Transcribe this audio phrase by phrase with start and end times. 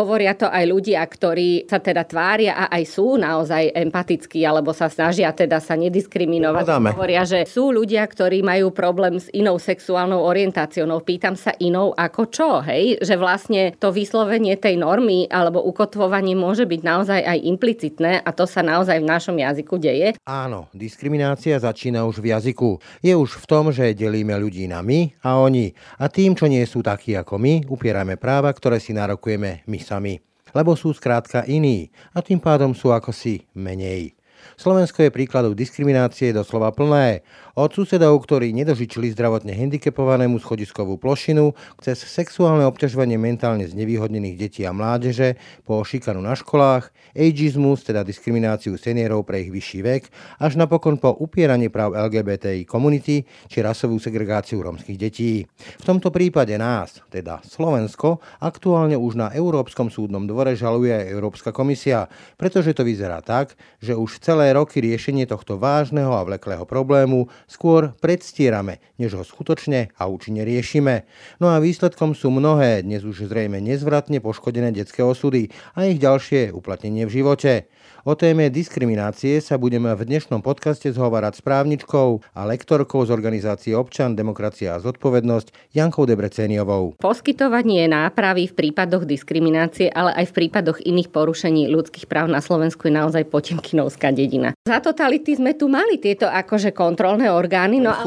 [0.00, 4.88] Hovoria to aj ľudia, ktorí sa teda tvária a aj sú naozaj empatickí, alebo sa
[4.88, 6.64] snažia teda sa nediskriminovať.
[6.64, 6.96] Padáme.
[6.96, 10.88] Hovoria, že sú ľudia, ktorí majú problém s inou sexuálnou orientáciou.
[10.88, 12.96] No pýtam sa inou ako čo, hej?
[13.04, 18.48] Že vlastne to vyslovenie tej normy alebo ukotvovanie môže byť naozaj aj implicitné a to
[18.48, 20.16] sa naozaj v našom jazyku deje.
[20.24, 22.80] Áno, diskriminácia začína už v jazyku.
[23.04, 25.76] Je už v tom, že delíme ľudí na my a oni.
[26.00, 30.22] A tým, čo nie sú takí ako my, upierame práva, ktoré si narokujeme my sami.
[30.54, 34.14] Lebo sú skrátka iní a tým pádom sú ako si menej.
[34.56, 37.26] Slovensko je príkladom diskriminácie doslova plné.
[37.60, 41.52] Od susedov, ktorí nedožičili zdravotne handicapovanému schodiskovú plošinu,
[41.84, 45.36] cez sexuálne obťažovanie mentálne znevýhodnených detí a mládeže,
[45.68, 50.02] po šikanu na školách, ageizmus, teda diskrimináciu seniorov pre ich vyšší vek,
[50.40, 55.44] až napokon po upieranie práv LGBTI komunity či rasovú segregáciu rómskych detí.
[55.52, 61.52] V tomto prípade nás, teda Slovensko, aktuálne už na Európskom súdnom dvore žaluje aj Európska
[61.52, 62.08] komisia,
[62.40, 63.52] pretože to vyzerá tak,
[63.84, 69.90] že už celé roky riešenie tohto vážneho a vleklého problému skôr predstierame, než ho skutočne
[69.98, 71.02] a účinne riešime.
[71.42, 76.54] No a výsledkom sú mnohé, dnes už zrejme nezvratne poškodené detské osudy a ich ďalšie
[76.54, 77.66] uplatnenie v živote.
[78.08, 83.76] O téme diskriminácie sa budeme v dnešnom podcaste zhovárať s právničkou a lektorkou z organizácie
[83.76, 86.96] Občan, demokracia a zodpovednosť Jankou Debreceniovou.
[86.96, 92.88] Poskytovanie nápravy v prípadoch diskriminácie, ale aj v prípadoch iných porušení ľudských práv na Slovensku
[92.88, 94.56] je naozaj potemkinovská dedina.
[94.64, 98.04] Za totality sme tu mali tieto akože kontrolné orgány, no ale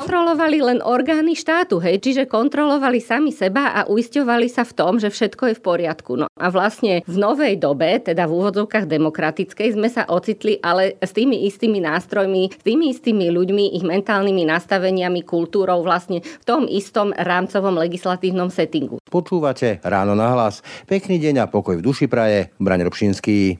[0.00, 5.12] kontrolovali len orgány štátu, hej, čiže kontrolovali sami seba a uisťovali sa v tom, že
[5.12, 6.12] všetko je v poriadku.
[6.16, 11.12] No a vlastne v novej dobe, teda v úvodzovkách demokratickej sme sa ocitli, ale s
[11.12, 17.12] tými istými nástrojmi, s tými istými ľuďmi, ich mentálnymi nastaveniami, kultúrou vlastne v tom istom
[17.12, 18.96] rámcovom legislatívnom settingu.
[19.10, 20.64] Počúvate ráno na hlas.
[20.88, 22.54] Pekný deň a pokoj v duši praje.
[22.56, 23.58] Braň Robšinský.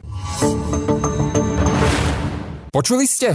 [2.71, 3.35] Počuli ste?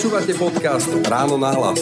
[0.00, 1.76] Počúvate podcast Ráno na hlas.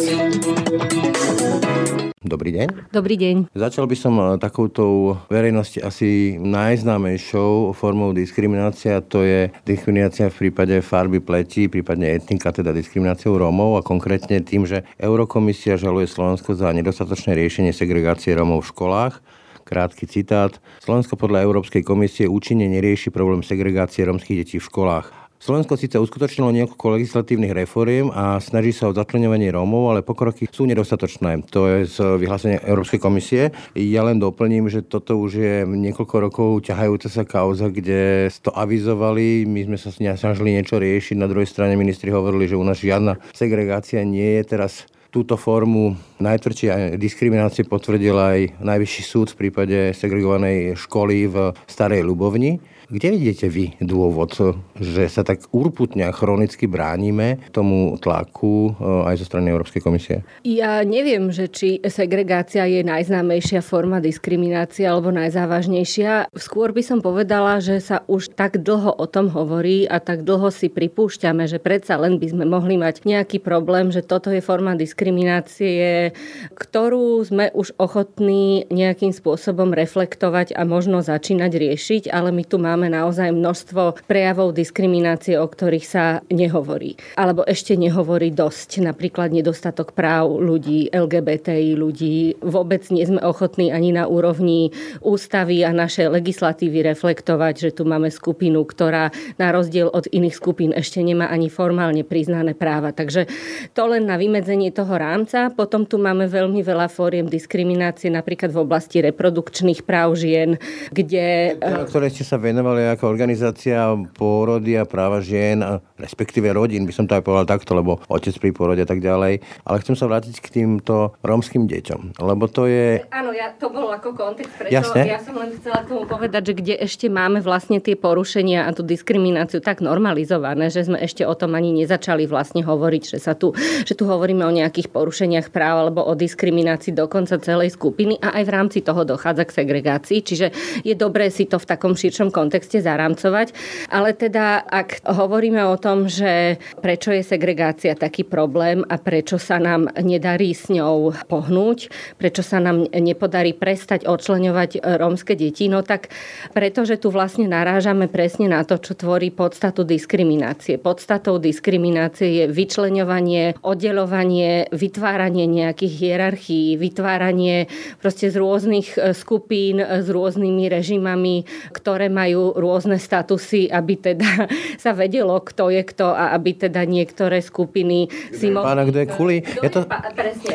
[2.19, 2.91] Dobrý deň.
[2.91, 3.55] Dobrý deň.
[3.55, 10.83] Začal by som eh, takouto verejnosti asi najznámejšou formou diskriminácia, to je diskriminácia v prípade
[10.83, 16.75] farby pleti, prípadne etnika, teda diskrimináciou Rómov a konkrétne tým, že Eurokomisia žaluje Slovensko za
[16.75, 19.15] nedostatočné riešenie segregácie Rómov v školách.
[19.63, 20.59] Krátky citát.
[20.83, 25.28] Slovensko podľa Európskej komisie účinne nerieši problém segregácie rómskych detí v školách.
[25.39, 30.67] Slovensko síce uskutočnilo niekoľko legislatívnych reforiem a snaží sa o zatleňovanie Rómov, ale pokroky sú
[30.67, 31.47] nedostatočné.
[31.55, 33.55] To je z vyhlásenia Európskej komisie.
[33.79, 39.47] Ja len doplním, že toto už je niekoľko rokov ťahajúca sa kauza, kde to avizovali,
[39.47, 43.23] my sme sa snažili niečo riešiť, na druhej strane ministri hovorili, že u nás žiadna
[43.31, 50.77] segregácia nie je teraz túto formu najtvrdšej diskriminácie potvrdil aj Najvyšší súd v prípade segregovanej
[50.77, 52.61] školy v Starej Ľubovni.
[52.89, 54.33] Kde vidíte vy dôvod,
[54.81, 60.25] že sa tak urputne a chronicky bránime tomu tlaku eh, aj zo strany Európskej komisie?
[60.41, 66.33] Ja neviem, že či segregácia je najznámejšia forma diskriminácie alebo najzávažnejšia.
[66.33, 70.49] Skôr by som povedala, že sa už tak dlho o tom hovorí a tak dlho
[70.49, 74.73] si pripúšťame, že predsa len by sme mohli mať nejaký problém, že toto je forma
[74.73, 76.17] diskriminácie,
[76.57, 82.78] ktorú sme už ochotní nejakým spôsobom reflektovať a možno začínať riešiť, ale my tu máme
[82.79, 86.95] máme naozaj množstvo prejavov diskriminácie, o ktorých sa nehovorí.
[87.19, 88.87] Alebo ešte nehovorí dosť.
[88.87, 92.39] Napríklad nedostatok práv ľudí, LGBTI ľudí.
[92.39, 94.71] Vôbec nie sme ochotní ani na úrovni
[95.03, 99.11] ústavy a našej legislatívy reflektovať, že tu máme skupinu, ktorá
[99.43, 102.95] na rozdiel od iných skupín ešte nemá ani formálne priznané práva.
[102.95, 103.27] Takže
[103.75, 105.51] to len na vymedzenie toho rámca.
[105.51, 110.61] Potom tu máme veľmi veľa fóriem diskriminácie, napríklad v oblasti reprodukčných práv žien,
[110.95, 111.59] kde...
[111.91, 113.79] Ktoré ste sa venovali vykonávali ako organizácia
[114.17, 115.61] pôrody a práva žien,
[115.97, 119.41] respektíve rodín, by som to aj povedal takto, lebo otec pri pôrode a tak ďalej.
[119.65, 123.05] Ale chcem sa vrátiť k týmto rómskym deťom, lebo to je...
[123.13, 125.09] Áno, ja, to bol ako kontext, preto Jasne?
[125.09, 128.71] ja som len chcela k tomu povedať, že kde ešte máme vlastne tie porušenia a
[128.75, 133.33] tú diskrimináciu tak normalizované, že sme ešte o tom ani nezačali vlastne hovoriť, že sa
[133.33, 133.55] tu,
[133.85, 138.45] že tu hovoríme o nejakých porušeniach práv alebo o diskriminácii dokonca celej skupiny a aj
[138.45, 140.47] v rámci toho dochádza k segregácii, čiže
[140.83, 143.55] je dobré si to v takom širšom kontexte zaramcovať.
[143.95, 149.63] Ale teda, ak hovoríme o tom, že prečo je segregácia taký problém a prečo sa
[149.63, 156.09] nám nedarí s ňou pohnúť, prečo sa nám nepodarí prestať odčleňovať rómske deti, no tak
[156.57, 160.81] pretože tu vlastne narážame presne na to, čo tvorí podstatu diskriminácie.
[160.81, 167.69] Podstatou diskriminácie je vyčleňovanie, oddelovanie, vytváranie nejakých hierarchií, vytváranie
[168.01, 171.45] proste z rôznych skupín, s rôznymi režimami,
[171.75, 174.47] ktoré majú rôzne statusy, aby teda
[174.85, 178.69] sa vedelo, kto je kto a aby teda niektoré skupiny si mohli...
[178.69, 179.37] Pána, kto je kuli?
[179.65, 179.81] Ja to,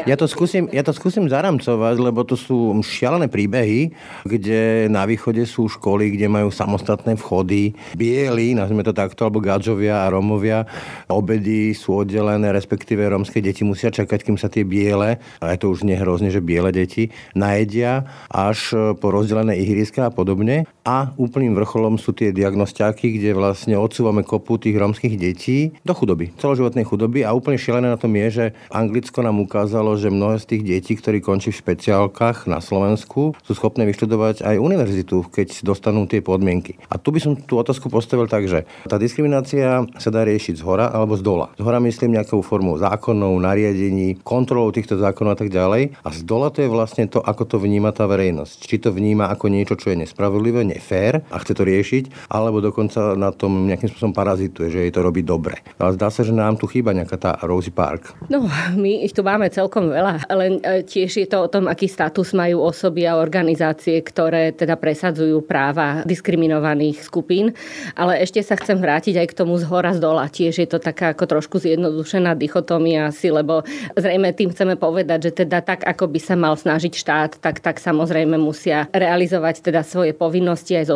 [0.08, 3.92] ja, to skúsim, ja to skúsim zaramcovať, lebo to sú šialené príbehy,
[4.24, 7.76] kde na východe sú školy, kde majú samostatné vchody.
[8.00, 10.64] Bieli, nazvime to takto, alebo gadžovia a romovia.
[11.12, 15.68] Obedy sú oddelené, respektíve rómske deti musia čakať, kým sa tie biele, a je to
[15.76, 20.64] už nehrozne, že biele deti, najedia až po rozdelené ihriska a podobne.
[20.88, 26.32] A úplným vrcholom sú tie diagnostiáky, kde vlastne odsúvame kopu tých rómskych detí do chudoby,
[26.40, 27.28] celoživotnej chudoby.
[27.28, 30.94] A úplne šialené na tom je, že Anglicko nám ukázalo, že mnohé z tých detí,
[30.96, 36.80] ktorí končí v špeciálkach na Slovensku, sú schopné vyštudovať aj univerzitu, keď dostanú tie podmienky.
[36.88, 40.64] A tu by som tú otázku postavil tak, že tá diskriminácia sa dá riešiť z
[40.66, 41.52] hora alebo z dola.
[41.58, 45.98] Z hora myslím nejakou formou zákonov, nariadení, kontrolou týchto zákonov a tak ďalej.
[46.04, 48.58] A z dola to je vlastne to, ako to vníma tá verejnosť.
[48.68, 53.16] Či to vníma ako niečo, čo je nespravodlivé, nefér a chce to riešiť, alebo dokonca
[53.16, 55.60] na tom nejakým spôsobom parazituje, že jej to robí dobre.
[55.80, 58.16] Ale zdá sa, že nám tu chýba nejaká tá Rosie Park.
[58.28, 58.46] No,
[58.76, 62.36] my ich tu máme celkom veľa, ale e, tiež je to o tom, aký status
[62.36, 67.56] majú osoby a organizácie, ktoré teda presadzujú práva diskriminovaných skupín.
[67.96, 70.28] Ale ešte sa chcem vrátiť aj k tomu z hora z dola.
[70.28, 73.64] Tiež je to taká ako trošku zjednodušená dichotomia asi, lebo
[73.96, 77.80] zrejme tým chceme povedať, že teda tak, ako by sa mal snažiť štát, tak, tak
[77.80, 80.90] samozrejme musia realizovať teda svoje povinnosti aj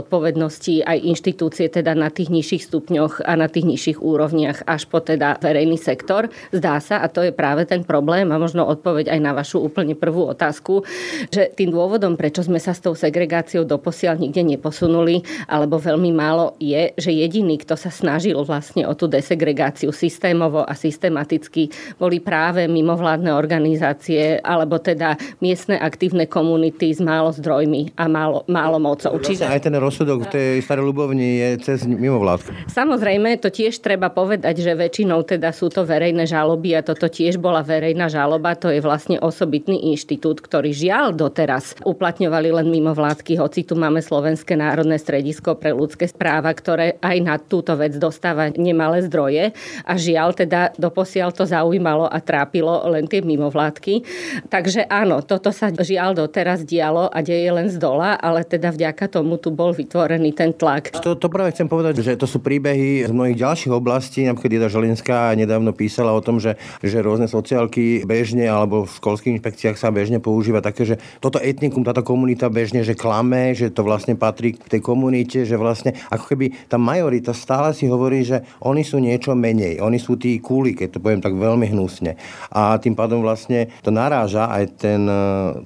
[0.57, 4.99] zodpovednosti, aj inštitúcie teda na tých nižších stupňoch a na tých nižších úrovniach až po
[4.99, 6.29] teda verejný sektor.
[6.51, 9.93] Zdá sa, a to je práve ten problém a možno odpoveď aj na vašu úplne
[9.93, 10.83] prvú otázku,
[11.29, 16.57] že tým dôvodom, prečo sme sa s tou segregáciou doposiaľ nikde neposunuli, alebo veľmi málo
[16.57, 21.69] je, že jediný, kto sa snažil vlastne o tú desegregáciu systémovo a systematicky,
[22.01, 28.77] boli práve mimovládne organizácie alebo teda miestne aktívne komunity s málo zdrojmi a málo, málo
[28.81, 29.13] mocou.
[29.19, 32.51] Čiže aj ten rozsudok v tej starej ľubovni je cez mimovládku.
[32.71, 37.41] Samozrejme, to tiež treba povedať, že väčšinou teda sú to verejné žaloby a toto tiež
[37.41, 38.55] bola verejná žaloba.
[38.59, 44.53] To je vlastne osobitný inštitút, ktorý žiaľ doteraz uplatňovali len mimovládky, hoci tu máme Slovenské
[44.53, 49.51] národné stredisko pre ľudské správa, ktoré aj na túto vec dostáva nemalé zdroje.
[49.83, 54.05] A žiaľ teda doposiaľ to zaujímalo a trápilo len tie mimovládky.
[54.51, 59.09] Takže áno, toto sa žiaľ doteraz dialo a deje len z dola, ale teda vďaka
[59.09, 60.93] tomu tu bol vytvorený ten tlak.
[61.01, 64.29] To, to práve chcem povedať, že to sú príbehy z mnohých ďalších oblastí.
[64.29, 69.41] Napríklad Jeda Želinská nedávno písala o tom, že, že rôzne sociálky bežne alebo v školských
[69.41, 73.81] inšpekciách sa bežne používa také, že toto etnikum, táto komunita bežne, že klame, že to
[73.81, 78.45] vlastne patrí k tej komunite, že vlastne ako keby tá majorita stále si hovorí, že
[78.61, 79.81] oni sú niečo menej.
[79.81, 82.13] Oni sú tí kúli, keď to poviem tak veľmi hnusne.
[82.53, 85.01] A tým pádom vlastne to naráža aj ten,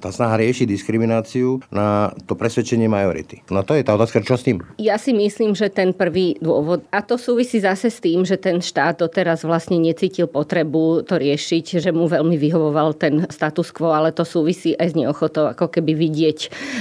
[0.00, 3.44] tá snaha riešiť diskrimináciu na to presvedčenie majority.
[3.52, 4.61] No to je tá otázka, čo s tým?
[4.80, 8.58] Ja si myslím, že ten prvý dôvod, a to súvisí zase s tým, že ten
[8.58, 14.10] štát doteraz vlastne necítil potrebu to riešiť, že mu veľmi vyhovoval ten status quo, ale
[14.10, 16.38] to súvisí aj s neochotou ako keby vidieť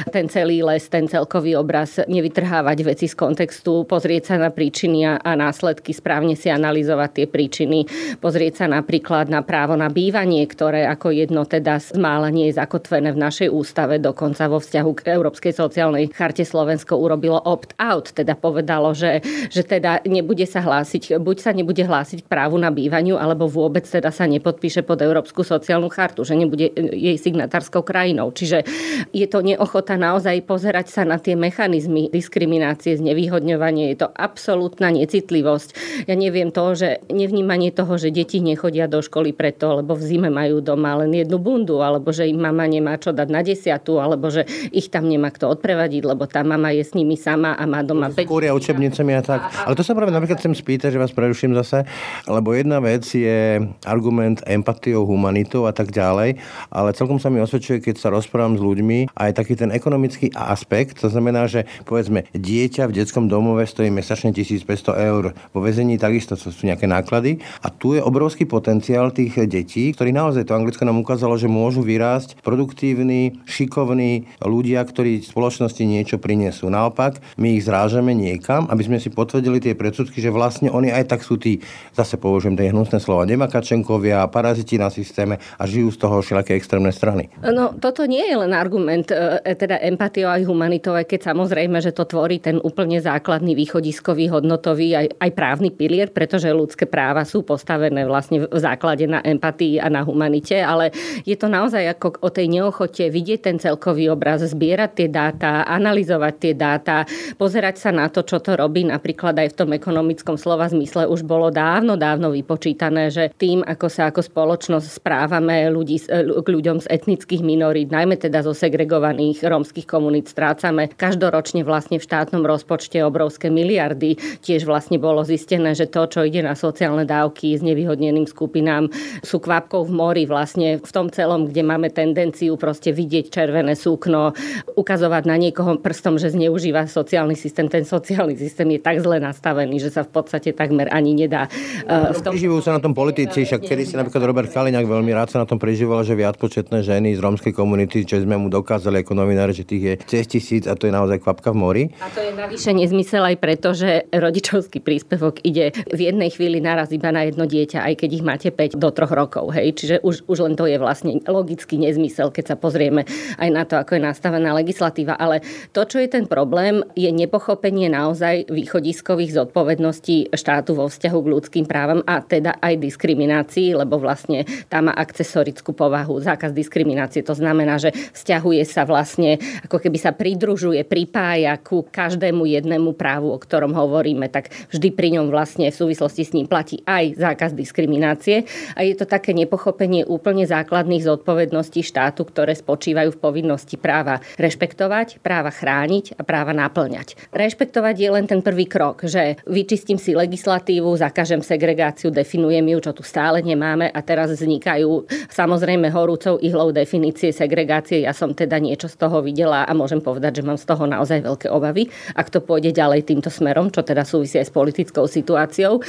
[0.10, 5.32] ten celý les, ten celkový obraz, nevytrhávať veci z kontextu, pozrieť sa na príčiny a
[5.36, 7.80] následky, správne si analyzovať tie príčiny,
[8.24, 13.14] pozrieť sa napríklad na právo na bývanie, ktoré ako jedno teda mála nie je zakotvené
[13.14, 17.38] v našej ústave, dokonca vo vzťahu k Európskej sociálnej charte Slovensko urobilo
[17.72, 22.60] opt-out, teda povedalo, že, že teda nebude sa hlásiť, buď sa nebude hlásiť k právu
[22.60, 27.82] na bývaniu, alebo vôbec teda sa nepodpíše pod Európsku sociálnu chartu, že nebude jej signatárskou
[27.82, 28.36] krajinou.
[28.36, 28.68] Čiže
[29.16, 35.70] je to neochota naozaj pozerať sa na tie mechanizmy diskriminácie, znevýhodňovanie, je to absolútna necitlivosť.
[36.12, 40.28] Ja neviem to, že nevnímanie toho, že deti nechodia do školy preto, lebo v zime
[40.28, 44.28] majú doma len jednu bundu, alebo že im mama nemá čo dať na desiatu, alebo
[44.28, 48.14] že ich tam nemá kto odprevadiť, lebo tá mama je s nimi sama má doma
[48.14, 49.42] 5 Kúria učebnicami a tak.
[49.66, 51.84] Ale to sa práve napríklad chcem spýtať, že vás preruším zase,
[52.26, 56.38] lebo jedna vec je argument empatiou, humanitou a tak ďalej,
[56.72, 61.02] ale celkom sa mi osvedčuje, keď sa rozprávam s ľuďmi, aj taký ten ekonomický aspekt,
[61.02, 66.40] to znamená, že povedzme, dieťa v detskom domove stojí mesačne 1500 eur, vo väzení takisto
[66.40, 71.02] sú nejaké náklady a tu je obrovský potenciál tých detí, ktorí naozaj to Anglicko nám
[71.02, 76.72] ukázalo, že môžu vyrásť produktívni, šikovní ľudia, ktorí spoločnosti niečo prinesú.
[76.72, 81.12] Naopak, my ich zrážame niekam, aby sme si potvrdili tie predsudky, že vlastne oni aj
[81.12, 81.60] tak sú tí,
[81.92, 86.90] zase použijem tie hnusné slova, nemakačenkovia, paraziti na systéme a žijú z toho všelaké extrémne
[86.94, 87.28] strany.
[87.44, 91.92] No, toto nie je len argument e, teda empatiou aj humanitou, aj keď samozrejme, že
[91.92, 97.44] to tvorí ten úplne základný východiskový, hodnotový aj, aj právny pilier, pretože ľudské práva sú
[97.44, 100.94] postavené vlastne v základe na empatii a na humanite, ale
[101.26, 106.34] je to naozaj ako o tej neochote vidieť ten celkový obraz, zbierať tie dáta, analyzovať
[106.38, 107.04] tie dáta,
[107.42, 108.86] pozerať sa na to, čo to robí.
[108.86, 113.90] Napríklad aj v tom ekonomickom slova zmysle už bolo dávno, dávno vypočítané, že tým, ako
[113.90, 119.90] sa ako spoločnosť správame ľudí, k ľuďom z etnických minorít, najmä teda zo segregovaných rómskych
[119.90, 124.22] komunít, strácame každoročne vlastne v štátnom rozpočte obrovské miliardy.
[124.46, 128.94] Tiež vlastne bolo zistené, že to, čo ide na sociálne dávky s nevyhodneným skupinám,
[129.26, 134.38] sú kvapkou v mori vlastne v tom celom, kde máme tendenciu proste vidieť červené súkno,
[134.78, 136.86] ukazovať na niekoho prstom, že zneužíva
[137.22, 137.66] sociálny systém.
[137.70, 141.46] Ten sociálny systém je tak zle nastavený, že sa v podstate takmer ani nedá.
[141.86, 142.34] Uh, v tom...
[142.34, 145.46] Priživujú sa na tom politici, však kedy si napríklad Robert Kaliňák veľmi rád sa na
[145.46, 149.54] tom prežíval, že viac početné ženy z rómskej komunity, čo sme mu dokázali ako novinári,
[149.54, 151.84] že tých je cez tisíc a to je naozaj kvapka v mori.
[152.02, 156.90] A to je navyše nezmysel aj preto, že rodičovský príspevok ide v jednej chvíli naraz
[156.90, 159.54] iba na jedno dieťa, aj keď ich máte 5 do 3 rokov.
[159.54, 159.78] Hej?
[159.78, 163.06] Čiže už, už len to je vlastne logický nezmysel, keď sa pozrieme
[163.38, 165.14] aj na to, ako je nastavená legislatíva.
[165.14, 171.32] Ale to, čo je ten problém, je nepochopenie naozaj východiskových zodpovedností štátu vo vzťahu k
[171.32, 177.24] ľudským právam a teda aj diskriminácii, lebo vlastne tá má akcesorickú povahu, zákaz diskriminácie.
[177.28, 179.38] To znamená, že vzťahuje sa vlastne,
[179.68, 185.20] ako keby sa pridružuje, pripája ku každému jednému právu, o ktorom hovoríme, tak vždy pri
[185.20, 188.46] ňom vlastne v súvislosti s ním platí aj zákaz diskriminácie.
[188.78, 195.20] A je to také nepochopenie úplne základných zodpovedností štátu, ktoré spočívajú v povinnosti práva rešpektovať,
[195.20, 197.01] práva chrániť a práva naplňať.
[197.32, 202.92] Rešpektovať je len ten prvý krok, že vyčistím si legislatívu, zakažem segregáciu, definujem ju, čo
[202.92, 208.04] tu stále nemáme a teraz vznikajú samozrejme horúcou ihlou definície segregácie.
[208.04, 211.24] Ja som teda niečo z toho videla a môžem povedať, že mám z toho naozaj
[211.24, 215.80] veľké obavy, ak to pôjde ďalej týmto smerom, čo teda súvisí aj s politickou situáciou.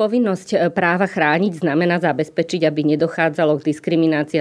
[0.00, 4.40] Povinnosť práva chrániť znamená zabezpečiť, aby nedochádzalo k diskriminácii.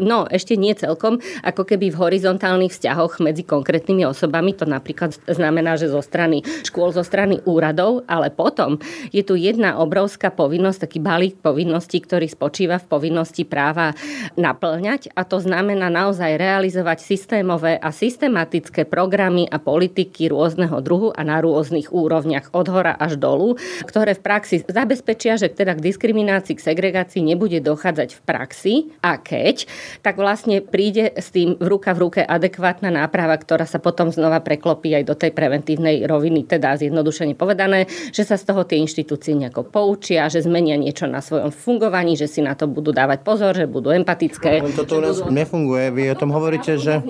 [0.00, 4.56] No, ešte nie celkom, ako keby v horizontálnych vzťahoch medzi konkrétnymi osobami.
[4.56, 8.78] To napríklad znamená, že zo strany škôl, zo strany úradov, ale potom
[9.10, 13.92] je tu jedna obrovská povinnosť, taký balík povinností, ktorý spočíva v povinnosti práva
[14.38, 21.20] naplňať a to znamená naozaj realizovať systémové a systematické programy a politiky rôzneho druhu a
[21.26, 26.56] na rôznych úrovniach od hora až dolu, ktoré v praxi zabezpečia, že teda k diskriminácii,
[26.56, 28.74] k segregácii nebude dochádzať v praxi.
[29.02, 29.66] A keď,
[30.00, 34.40] tak vlastne príde s tým v ruka v ruke adekvátna náprava, ktorá sa potom znova
[34.40, 39.34] preklopí aj do tej preventívnej roviny, teda zjednodušene povedané, že sa z toho tie inštitúcie
[39.34, 43.52] nejako poučia, že zmenia niečo na svojom fungovaní, že si na to budú dávať pozor,
[43.54, 44.62] že budú empatické.
[44.62, 45.34] No, toto u nás budú...
[45.34, 45.90] nefunguje.
[45.90, 47.02] Vy o tom hovoríte, že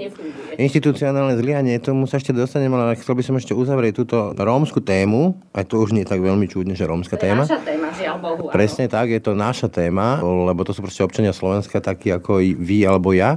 [0.56, 5.36] inštitucionálne zlyhanie, tomu sa ešte dostanem, ale chcel by som ešte uzavrieť túto rómsku tému,
[5.52, 7.44] aj to už nie je tak veľmi čudne, že rómska téma.
[7.44, 8.48] Naša téma, žiaľ Bohu.
[8.50, 12.86] Presne tak, je to naša téma, lebo to sú proste občania Slovenska takí ako vy
[12.86, 13.36] alebo ja.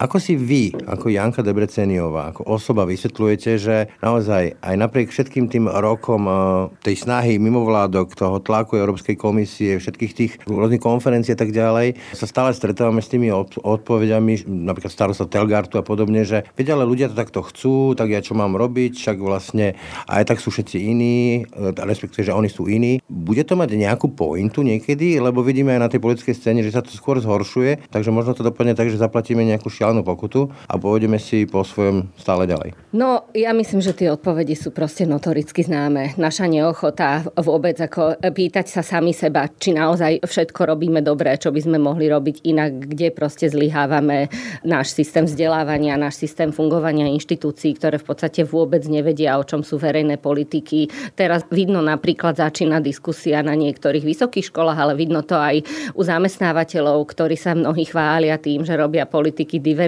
[0.00, 5.68] Ako si vy, ako Janka Debreceniová, ako osoba vysvetľujete, že naozaj aj napriek všetkým tým
[5.68, 6.32] rokom e,
[6.80, 12.24] tej snahy mimovládok, toho tlaku Európskej komisie, všetkých tých rôznych konferencií a tak ďalej, sa
[12.24, 13.28] stále stretávame s tými
[13.60, 18.24] odpovediami, napríklad starosta Telgartu a podobne, že vedia, ale ľudia to takto chcú, tak ja
[18.24, 19.76] čo mám robiť, však vlastne
[20.08, 23.04] aj tak sú všetci iní, e, respektíve, že oni sú iní.
[23.04, 26.80] Bude to mať nejakú pointu niekedy, lebo vidíme aj na tej politickej scéne, že sa
[26.80, 30.78] to skôr zhoršuje, takže možno to dopadne tak, že zaplatíme nejakú šial legálnu pokutu a
[30.78, 32.78] pôjdeme si po svojom stále ďalej?
[32.94, 36.14] No, ja myslím, že tie odpovede sú proste notoricky známe.
[36.14, 41.60] Naša neochota vôbec ako pýtať sa sami seba, či naozaj všetko robíme dobre, čo by
[41.66, 44.30] sme mohli robiť inak, kde proste zlyhávame
[44.62, 49.78] náš systém vzdelávania, náš systém fungovania inštitúcií, ktoré v podstate vôbec nevedia, o čom sú
[49.82, 50.86] verejné politiky.
[51.18, 55.62] Teraz vidno napríklad začína diskusia na niektorých vysokých školách, ale vidno to aj
[55.94, 59.79] u zamestnávateľov, ktorí sa mnohí chvália tým, že robia politiky diverzity,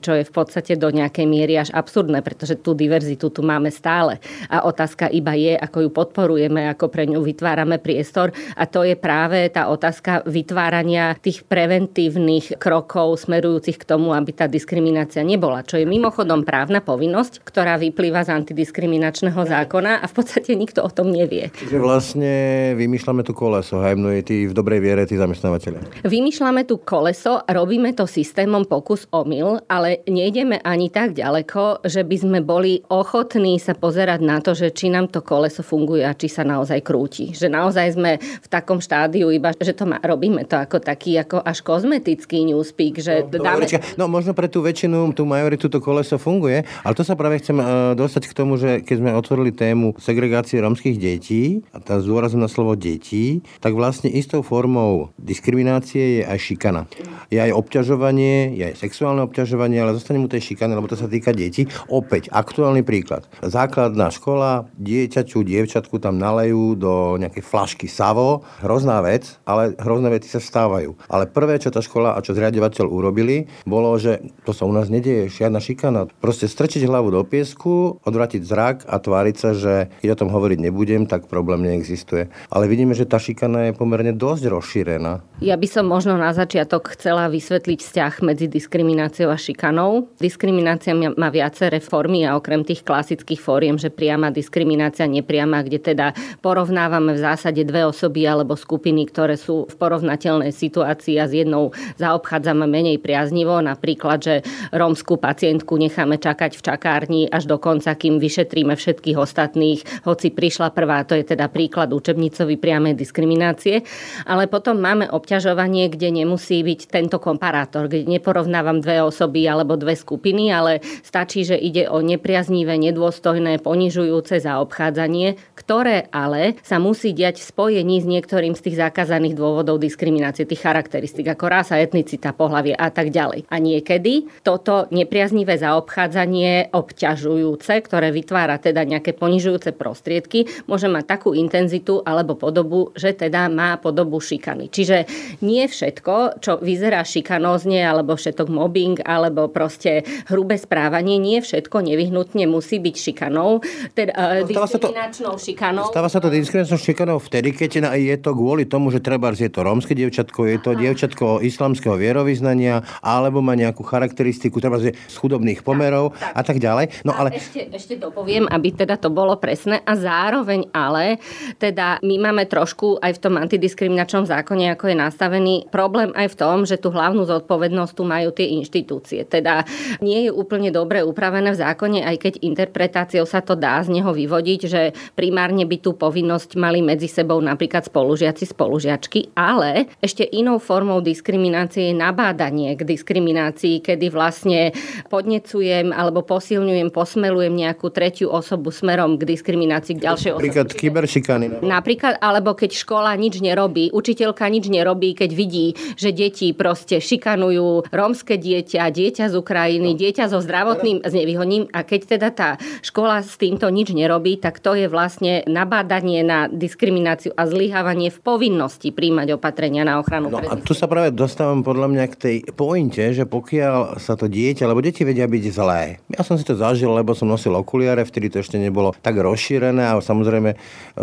[0.00, 4.22] čo je v podstate do nejakej miery až absurdné, pretože tú diverzitu tu máme stále.
[4.46, 8.30] A otázka iba je, ako ju podporujeme, ako pre ňu vytvárame priestor.
[8.54, 14.46] A to je práve tá otázka vytvárania tých preventívnych krokov smerujúcich k tomu, aby tá
[14.46, 15.64] diskriminácia nebola.
[15.64, 20.90] Čo je mimochodom právna povinnosť, ktorá vyplýva z antidiskriminačného zákona a v podstate nikto o
[20.90, 21.48] tom nevie.
[21.56, 22.32] Čiže vlastne
[22.76, 26.04] vymýšľame tu koleso, hajmnuje tí v dobrej viere tí zamestnávateľe.
[26.04, 29.06] Vymýšľame tu koleso, robíme to systémom pokus
[29.40, 34.52] omyl, ale nejdeme ani tak ďaleko, že by sme boli ochotní sa pozerať na to,
[34.52, 37.32] že či nám to koleso funguje a či sa naozaj krúti.
[37.32, 41.40] Že naozaj sme v takom štádiu iba, že to má, robíme to ako taký ako
[41.40, 43.64] až kozmetický newspeak, že no, dáme...
[43.96, 47.56] No možno pre tú väčšinu, tú majoritu to koleso funguje, ale to sa práve chcem
[47.56, 52.42] uh, dostať k tomu, že keď sme otvorili tému segregácie romských detí, a tá zdôrazom
[52.42, 56.82] na slovo detí, tak vlastne istou formou diskriminácie je aj šikana.
[57.30, 61.06] Je aj obťažovanie, je aj sexuálne obťažovanie, ale zostane mu tej šikany, lebo to sa
[61.06, 61.70] týka detí.
[61.86, 63.30] Opäť, aktuálny príklad.
[63.38, 68.42] Základná škola, dieťaču, dievčatku tam nalejú do nejakej flašky savo.
[68.60, 70.98] Hrozná vec, ale hrozné veci sa stávajú.
[71.06, 74.90] Ale prvé, čo tá škola a čo zriadovateľ urobili, bolo, že to sa u nás
[74.90, 76.10] nedieje, žiadna šikana.
[76.18, 80.58] Proste strčiť hlavu do piesku, odvratiť zrak a tváriť sa, že keď o tom hovoriť
[80.58, 82.32] nebudem, tak problém neexistuje.
[82.48, 85.22] Ale vidíme, že tá šikana je pomerne dosť rozšírená.
[85.44, 90.06] Ja by som možno na začiatok chcela vysvetliť vzťah medzi diskrimináciou a šikanou.
[90.22, 96.06] Diskriminácia má viaceré formy a okrem tých klasických fóriem, že priama diskriminácia, nepriama, kde teda
[96.38, 101.74] porovnávame v zásade dve osoby alebo skupiny, ktoré sú v porovnateľnej situácii a s jednou
[101.98, 103.58] zaobchádzame menej priaznivo.
[103.58, 104.34] Napríklad, že
[104.70, 110.70] rómskú pacientku necháme čakať v čakárni až do konca, kým vyšetríme všetkých ostatných, hoci prišla
[110.70, 113.82] prvá, to je teda príklad učebnicový priamej diskriminácie.
[114.28, 119.96] Ale potom máme obťažovanie, kde nemusí byť tento komparátor, kde neporovnávam dve osoby alebo dve
[119.96, 127.40] skupiny, ale stačí, že ide o nepriaznivé, nedôstojné, ponižujúce zaobchádzanie, ktoré ale sa musí diať
[127.40, 132.76] v spojení s niektorým z tých zakázaných dôvodov diskriminácie, tých charakteristik ako rasa, etnicita, pohlavie
[132.76, 133.48] a tak ďalej.
[133.48, 141.30] A niekedy toto nepriaznivé zaobchádzanie obťažujúce, ktoré vytvára teda nejaké ponižujúce prostriedky, môže mať takú
[141.36, 144.68] intenzitu alebo podobu, že teda má podobu šikany.
[144.72, 145.06] Čiže
[145.44, 152.46] nie všetko, čo vyzerá šikanózne, alebo všetok mobbing, alebo proste hrubé správanie, nie všetko nevyhnutne
[152.46, 153.60] musí byť šikanou,
[153.94, 155.84] teda no, diskriminačnou to, šikanou.
[155.90, 159.64] Stáva sa to diskriminačnou šikanou vtedy, keď je to kvôli tomu, že treba je to
[159.64, 160.80] rómske dievčatko, je to Aha.
[160.80, 166.32] dievčatko islamského vierovýznania, alebo má nejakú charakteristiku, treba z chudobných pomerov tak, tak.
[166.36, 166.86] a tak ďalej.
[167.06, 167.36] No, ale...
[167.36, 171.18] Ešte, ešte dopoviem, aby teda to bolo presné a zároveň ale,
[171.56, 176.38] teda my máme trošku aj v tom antidiskriminačnom zákone, ako je nastavený, problém aj v
[176.38, 178.79] tom, že tú hlavnú zodpovednosť tu majú tie inštitúcie.
[179.26, 179.66] Teda
[180.04, 184.14] nie je úplne dobre upravené v zákone, aj keď interpretáciou sa to dá z neho
[184.14, 184.82] vyvodiť, že
[185.18, 191.90] primárne by tú povinnosť mali medzi sebou napríklad spolužiaci, spolužiačky, ale ešte inou formou diskriminácie
[191.90, 194.70] je nabádanie k diskriminácii, kedy vlastne
[195.10, 200.42] podnecujem alebo posilňujem, posmelujem nejakú tretiu osobu smerom k diskriminácii k ďalšej osobe.
[200.46, 201.44] Napríklad kyberšikany.
[201.60, 207.90] Napríklad, alebo keď škola nič nerobí, učiteľka nič nerobí, keď vidí, že deti proste šikanujú
[207.90, 209.98] rómske dieťa, dieťa z Ukrajiny, no.
[209.98, 212.48] dieťa so zdravotným znevýhodním a keď teda tá
[212.84, 218.18] škola s týmto nič nerobí, tak to je vlastne nabádanie na diskrimináciu a zlyhávanie v
[218.20, 220.30] povinnosti príjmať opatrenia na ochranu.
[220.30, 224.28] No a tu sa práve dostávam podľa mňa k tej pointe, že pokiaľ sa to
[224.28, 225.98] dieťa, lebo deti vedia byť zlé.
[226.12, 229.88] Ja som si to zažil, lebo som nosil okuliare, vtedy to ešte nebolo tak rozšírené
[229.88, 230.54] a samozrejme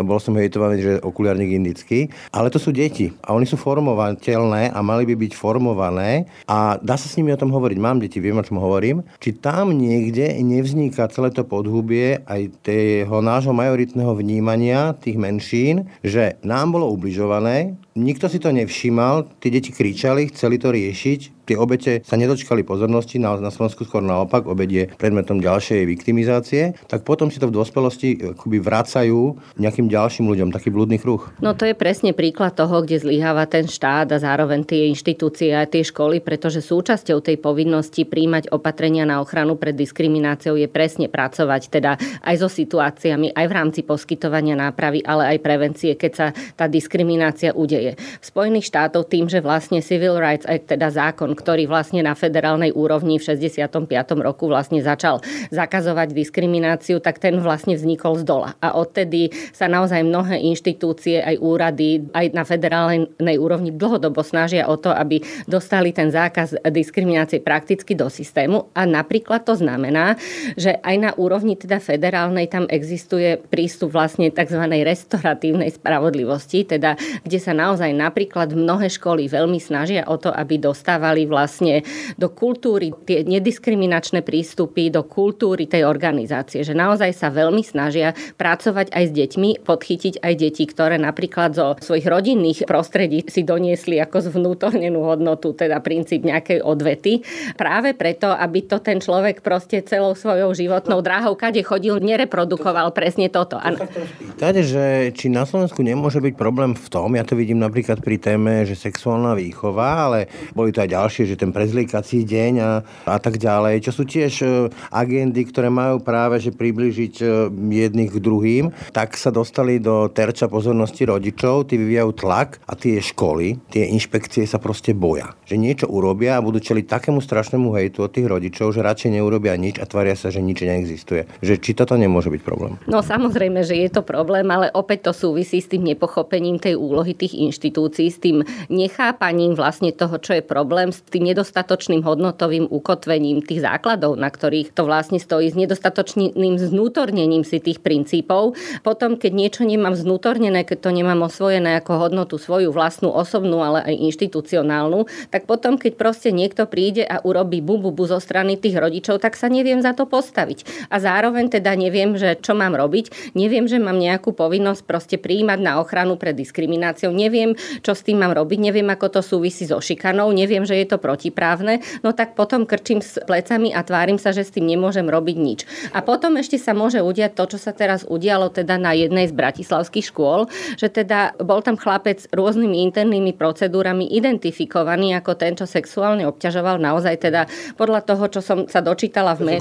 [0.06, 2.08] bol som hejtovaný, že okuliarník indický.
[2.30, 6.94] Ale to sú deti a oni sú formovateľné a mali by byť formované a dá
[6.94, 7.57] sa s nimi o tom hovoriť.
[7.58, 9.02] Mám deti, viem, o čom hovorím.
[9.18, 16.38] Či tam niekde nevzniká celé to podhubie aj tého nášho majoritného vnímania tých menšín, že
[16.46, 22.04] nám bolo ubližované, nikto si to nevšímal, tí deti kričali, chceli to riešiť, tie obete
[22.04, 27.32] sa nedočkali pozornosti, na, na Slovensku skôr naopak, obed je predmetom ďalšej viktimizácie, tak potom
[27.32, 31.24] si to v dospelosti akoby vracajú nejakým ďalším ľuďom, taký blúdny kruh.
[31.40, 35.64] No to je presne príklad toho, kde zlyháva ten štát a zároveň tie inštitúcie a
[35.64, 41.62] tie školy, pretože súčasťou tej povinnosti príjmať opatrenia na ochranu pred diskrimináciou je presne pracovať
[41.72, 41.96] teda
[42.28, 47.56] aj so situáciami, aj v rámci poskytovania nápravy, ale aj prevencie, keď sa tá diskriminácia
[47.56, 47.87] udeje.
[47.94, 52.74] V Spojených štátoch tým, že vlastne Civil Rights Act, teda zákon, ktorý vlastne na federálnej
[52.74, 53.86] úrovni v 65.
[54.18, 55.22] roku vlastne začal
[55.54, 58.58] zakazovať diskrimináciu, tak ten vlastne vznikol z dola.
[58.58, 64.74] A odtedy sa naozaj mnohé inštitúcie, aj úrady, aj na federálnej úrovni dlhodobo snažia o
[64.74, 68.74] to, aby dostali ten zákaz diskriminácie prakticky do systému.
[68.74, 70.18] A napríklad to znamená,
[70.58, 74.58] že aj na úrovni teda federálnej tam existuje prístup vlastne tzv.
[74.82, 81.28] restoratívnej spravodlivosti, teda kde sa naozaj napríklad mnohé školy veľmi snažia o to, aby dostávali
[81.28, 81.86] vlastne
[82.18, 88.90] do kultúry tie nediskriminačné prístupy, do kultúry tej organizácie, že naozaj sa veľmi snažia pracovať
[88.90, 94.32] aj s deťmi, podchytiť aj deti, ktoré napríklad zo svojich rodinných prostredí si doniesli ako
[94.32, 97.22] zvnútornenú hodnotu, teda princíp nejakej odvety.
[97.54, 103.28] Práve preto, aby to ten človek proste celou svojou životnou dráhou, kade chodil, nereprodukoval presne
[103.28, 103.60] toto.
[103.60, 103.84] Ano.
[103.84, 108.16] Spýtať, že či na Slovensku nemôže byť problém v tom, ja to vidím napríklad pri
[108.22, 112.70] téme, že sexuálna výchova, ale boli to aj ďalšie, že ten prezlíkací deň a,
[113.10, 114.46] a tak ďalej, čo sú tiež e,
[114.94, 120.46] agendy, ktoré majú práve že približiť e, jedných k druhým, tak sa dostali do terča
[120.46, 125.34] pozornosti rodičov, tí vyvíjajú tlak a tie školy, tie inšpekcie sa proste boja.
[125.50, 129.58] Že niečo urobia a budú čeliť takému strašnému hejtu od tých rodičov, že radšej neurobia
[129.58, 131.26] nič a tvária sa, že nič neexistuje.
[131.42, 132.78] Že či toto nemôže byť problém?
[132.86, 137.16] No samozrejme, že je to problém, ale opäť to súvisí s tým nepochopením tej úlohy
[137.16, 143.40] tých inštitúcií, s tým nechápaním vlastne toho, čo je problém, s tým nedostatočným hodnotovým ukotvením
[143.40, 148.58] tých základov, na ktorých to vlastne stojí, s nedostatočným znútornením si tých princípov.
[148.82, 153.86] Potom, keď niečo nemám znútornené, keď to nemám osvojené ako hodnotu svoju vlastnú osobnú, ale
[153.86, 158.74] aj inštitucionálnu, tak potom, keď proste niekto príde a urobí bubu bu zo strany tých
[158.74, 160.90] rodičov, tak sa neviem za to postaviť.
[160.90, 165.58] A zároveň teda neviem, že čo mám robiť, neviem, že mám nejakú povinnosť proste prijímať
[165.62, 167.37] na ochranu pred diskrimináciou, neviem,
[167.82, 170.98] čo s tým mám robiť, neviem, ako to súvisí so šikanou, neviem, že je to
[170.98, 175.36] protiprávne, no tak potom krčím s plecami a tvárim sa, že s tým nemôžem robiť
[175.36, 175.60] nič.
[175.92, 179.34] A potom ešte sa môže udiať to, čo sa teraz udialo teda na jednej z
[179.36, 180.48] bratislavských škôl,
[180.80, 187.14] že teda bol tam chlapec rôznymi internými procedúrami identifikovaný ako ten, čo sexuálne obťažoval naozaj
[187.20, 187.44] teda
[187.76, 189.60] podľa toho, čo som sa dočítala v médiách.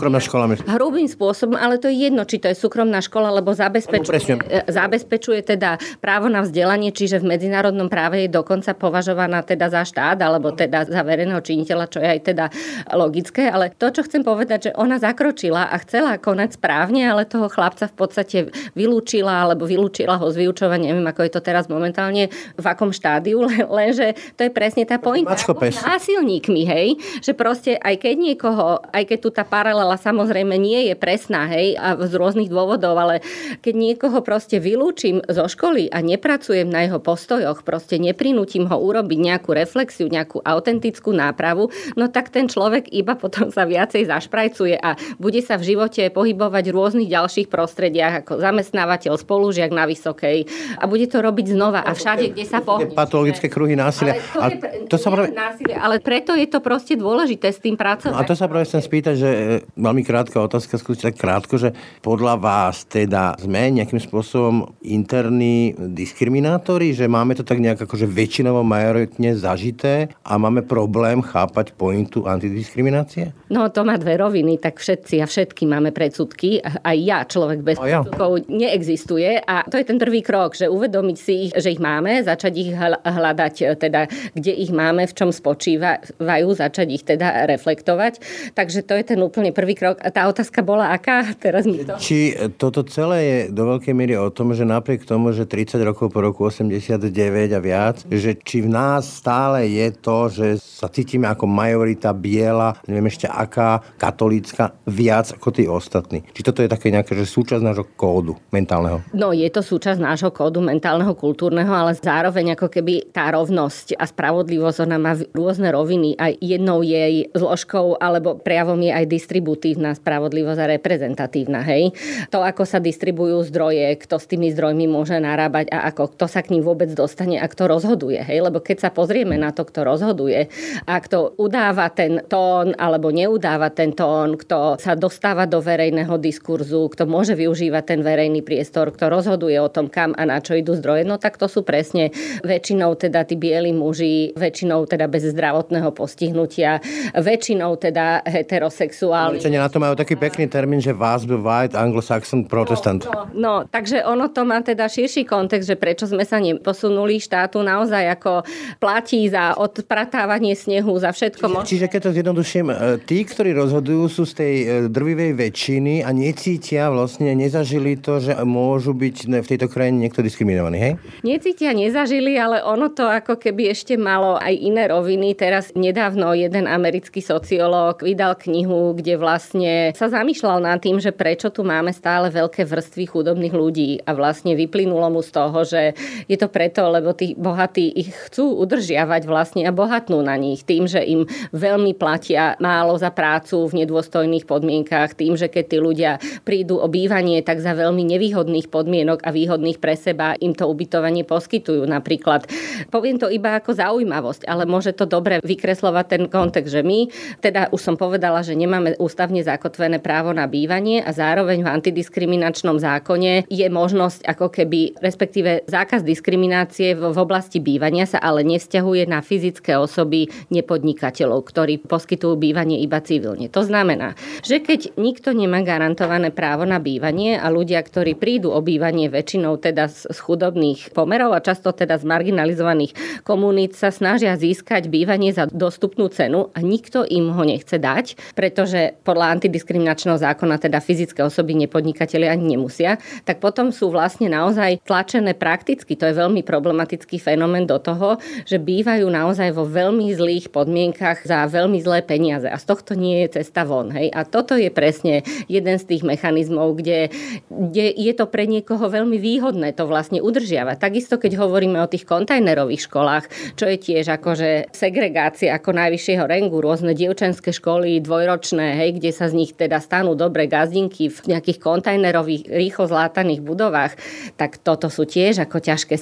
[0.63, 5.43] Hrubým spôsobom, ale to je jedno, či to je súkromná škola, lebo zabezpečuje, e, zabezpečuje
[5.43, 10.53] teda právo na vzdelanie, čiže v medzinárodnom práve je dokonca považovaná teda za štát, alebo
[10.53, 12.45] teda za verejného činiteľa, čo je aj teda
[12.93, 13.49] logické.
[13.49, 17.87] Ale to, čo chcem povedať, že ona zakročila a chcela konať správne, ale toho chlapca
[17.87, 18.37] v podstate
[18.73, 23.43] vylúčila, alebo vylúčila ho z vyučovania, neviem, ako je to teraz momentálne, v akom štádiu,
[23.77, 25.35] lenže to je presne tá pointa.
[25.83, 26.87] Násilníkmi, hej,
[27.21, 31.75] že proste aj keď niekoho, aj keď tu tá paralela samozrejme nie je presná, hej,
[31.77, 33.21] a z rôznych dôvodov, ale
[33.61, 39.19] keď niekoho proste vylúčim zo školy a nepracujem na jeho postojoch, proste neprinútim ho urobiť
[39.21, 44.97] nejakú reflexiu, nejakú autentickú nápravu, no tak ten človek iba potom sa viacej zašprajcuje a
[45.17, 50.83] bude sa v živote pohybovať v rôznych ďalších prostrediach ako zamestnávateľ, spolužiak na vysokej a
[50.85, 52.91] bude to robiť znova a všade, kde sa pohne.
[52.91, 54.19] Patologické kruhy násilia.
[54.35, 55.31] Ale to, je, to, to sa práve...
[55.31, 58.11] násilie, ale preto je to proste dôležité s tým pracovať.
[58.11, 59.45] No a to sa práve chcem spýtať, že e,
[59.79, 61.71] veľmi krátka otázka, skúste tak krátko, že
[62.03, 68.67] podľa vás teda sme nejakým spôsobom interní diskriminátori, že máme to tak nejak akože väčšinovo
[68.67, 73.31] majoritne zažité a máme problém chápať pointu antidiskriminácie?
[73.47, 76.59] No to má dve roviny, tak všetci a všetky máme predsudky.
[76.59, 78.03] Aj ja, človek bez ja.
[78.03, 82.19] predsudkov, neexistuje a to je ten prvý krok, že uvedomiť si ich, že ich máme,
[82.27, 82.69] začať ich
[83.07, 88.19] hľadať, teda kde ich máme, v čom spočívajú, začať ich teda reflektovať.
[88.51, 90.03] Takže to je ten úplne prvý krok.
[90.03, 91.23] A tá otázka bola aká?
[91.43, 91.95] Teraz mi to...
[91.95, 96.11] Či toto celé je do veľkej miery o tom, že napriek tomu, že 30 rokov
[96.11, 97.13] po roku 89
[97.45, 102.73] a viac, že či v nás stále je to, že sa cítime ako majorita biela,
[102.89, 106.25] neviem ešte aká, katolícka, viac ako tí ostatní.
[106.33, 109.05] Či toto je také nejaké, že súčasť nášho kódu mentálneho?
[109.13, 114.07] No, je to súčasť nášho kódu mentálneho, kultúrneho, ale zároveň ako keby tá rovnosť a
[114.07, 116.15] spravodlivosť, ona má rôzne roviny.
[116.15, 121.59] Aj jednou jej zložkou alebo prejavom je aj distributívna spravodlivosť a reprezentatívna.
[121.67, 121.91] Hej?
[122.31, 126.39] To, ako sa distribujú zdroje, kto s tými zdrojmi môže narábať a ako kto sa
[126.39, 128.23] k ním vôbec dostane a kto rozhoduje.
[128.23, 128.47] Hej?
[128.47, 130.47] Lebo keď sa pozrieme na to, kto rozhoduje
[130.87, 136.87] a kto udáva ten tón alebo neudáva ten tón, kto sa dostáva do verejného diskurzu,
[136.95, 140.79] kto môže využívať ten verejný priestor, kto rozhoduje o tom, kam a na čo idú
[140.79, 142.15] zdroje, no tak to sú presne
[142.47, 146.79] väčšinou teda tí bieli muži, väčšinou teda bez zdravotného postihnutia,
[147.17, 149.43] väčšinou teda heterosexuálni.
[149.43, 153.09] Američania na to majú taký pekný termín, že vás white anglo-saxon protestant.
[153.09, 157.16] No, no, no, takže ono to má teda širší kontext, že prečo sme sa neposunuli
[157.17, 158.45] rozpočty štátu naozaj ako
[158.79, 161.49] platí za odpratávanie snehu, za všetko.
[161.49, 166.05] Čiže, čiže keď to zjednoduším, e, tí, ktorí rozhodujú, sú z tej e, drvivej väčšiny
[166.05, 170.93] a necítia vlastne, nezažili to, že môžu byť v tejto krajine niekto diskriminovaný, hej?
[171.25, 175.33] Necítia, nezažili, ale ono to ako keby ešte malo aj iné roviny.
[175.33, 181.49] Teraz nedávno jeden americký sociológ vydal knihu, kde vlastne sa zamýšľal nad tým, že prečo
[181.49, 185.81] tu máme stále veľké vrstvy chudobných ľudí a vlastne vyplynulo mu z toho, že
[186.29, 190.89] je to preto, lebo tí bohatí ich chcú udržiavať vlastne a bohatnú na nich tým,
[190.89, 196.11] že im veľmi platia málo za prácu v nedôstojných podmienkách, tým, že keď tí ľudia
[196.41, 201.27] prídu o bývanie, tak za veľmi nevýhodných podmienok a výhodných pre seba im to ubytovanie
[201.27, 201.85] poskytujú.
[201.85, 202.49] Napríklad,
[202.89, 207.11] poviem to iba ako zaujímavosť, ale môže to dobre vykreslovať ten kontext, že my,
[207.43, 212.79] teda už som povedala, že nemáme ústavne zakotvené právo na bývanie a zároveň v antidiskriminačnom
[212.79, 219.09] zákone je možnosť ako keby, respektíve zákaz diskriminácie v, v oblasti bývania sa ale nevzťahuje
[219.09, 223.49] na fyzické osoby nepodnikateľov, ktorí poskytujú bývanie iba civilne.
[223.51, 224.13] To znamená,
[224.45, 229.57] že keď nikto nemá garantované právo na bývanie a ľudia, ktorí prídu o bývanie väčšinou
[229.57, 235.49] teda z chudobných pomerov a často teda z marginalizovaných komunít sa snažia získať bývanie za
[235.49, 241.55] dostupnú cenu a nikto im ho nechce dať, pretože podľa antidiskriminačného zákona teda fyzické osoby
[241.55, 246.43] nepodnikatelia ani nemusia, tak potom sú vlastne naozaj tlačené prakticky, to je veľmi
[246.77, 252.45] problematický fenomén do toho, že bývajú naozaj vo veľmi zlých podmienkach za veľmi zlé peniaze
[252.45, 253.89] a z tohto nie je cesta von.
[253.89, 254.13] Hej?
[254.13, 257.09] A toto je presne jeden z tých mechanizmov, kde,
[257.49, 260.77] kde je to pre niekoho veľmi výhodné to vlastne udržiavať.
[260.77, 263.25] Takisto, keď hovoríme o tých kontajnerových školách,
[263.57, 269.25] čo je tiež akože segregácia ako najvyššieho rengu, rôzne dievčenské školy, dvojročné, hej, kde sa
[269.25, 273.97] z nich teda stanú dobré gazdinky v nejakých kontajnerových, rýchlo zlátaných budovách,
[274.37, 275.97] tak toto sú tiež ako ťažké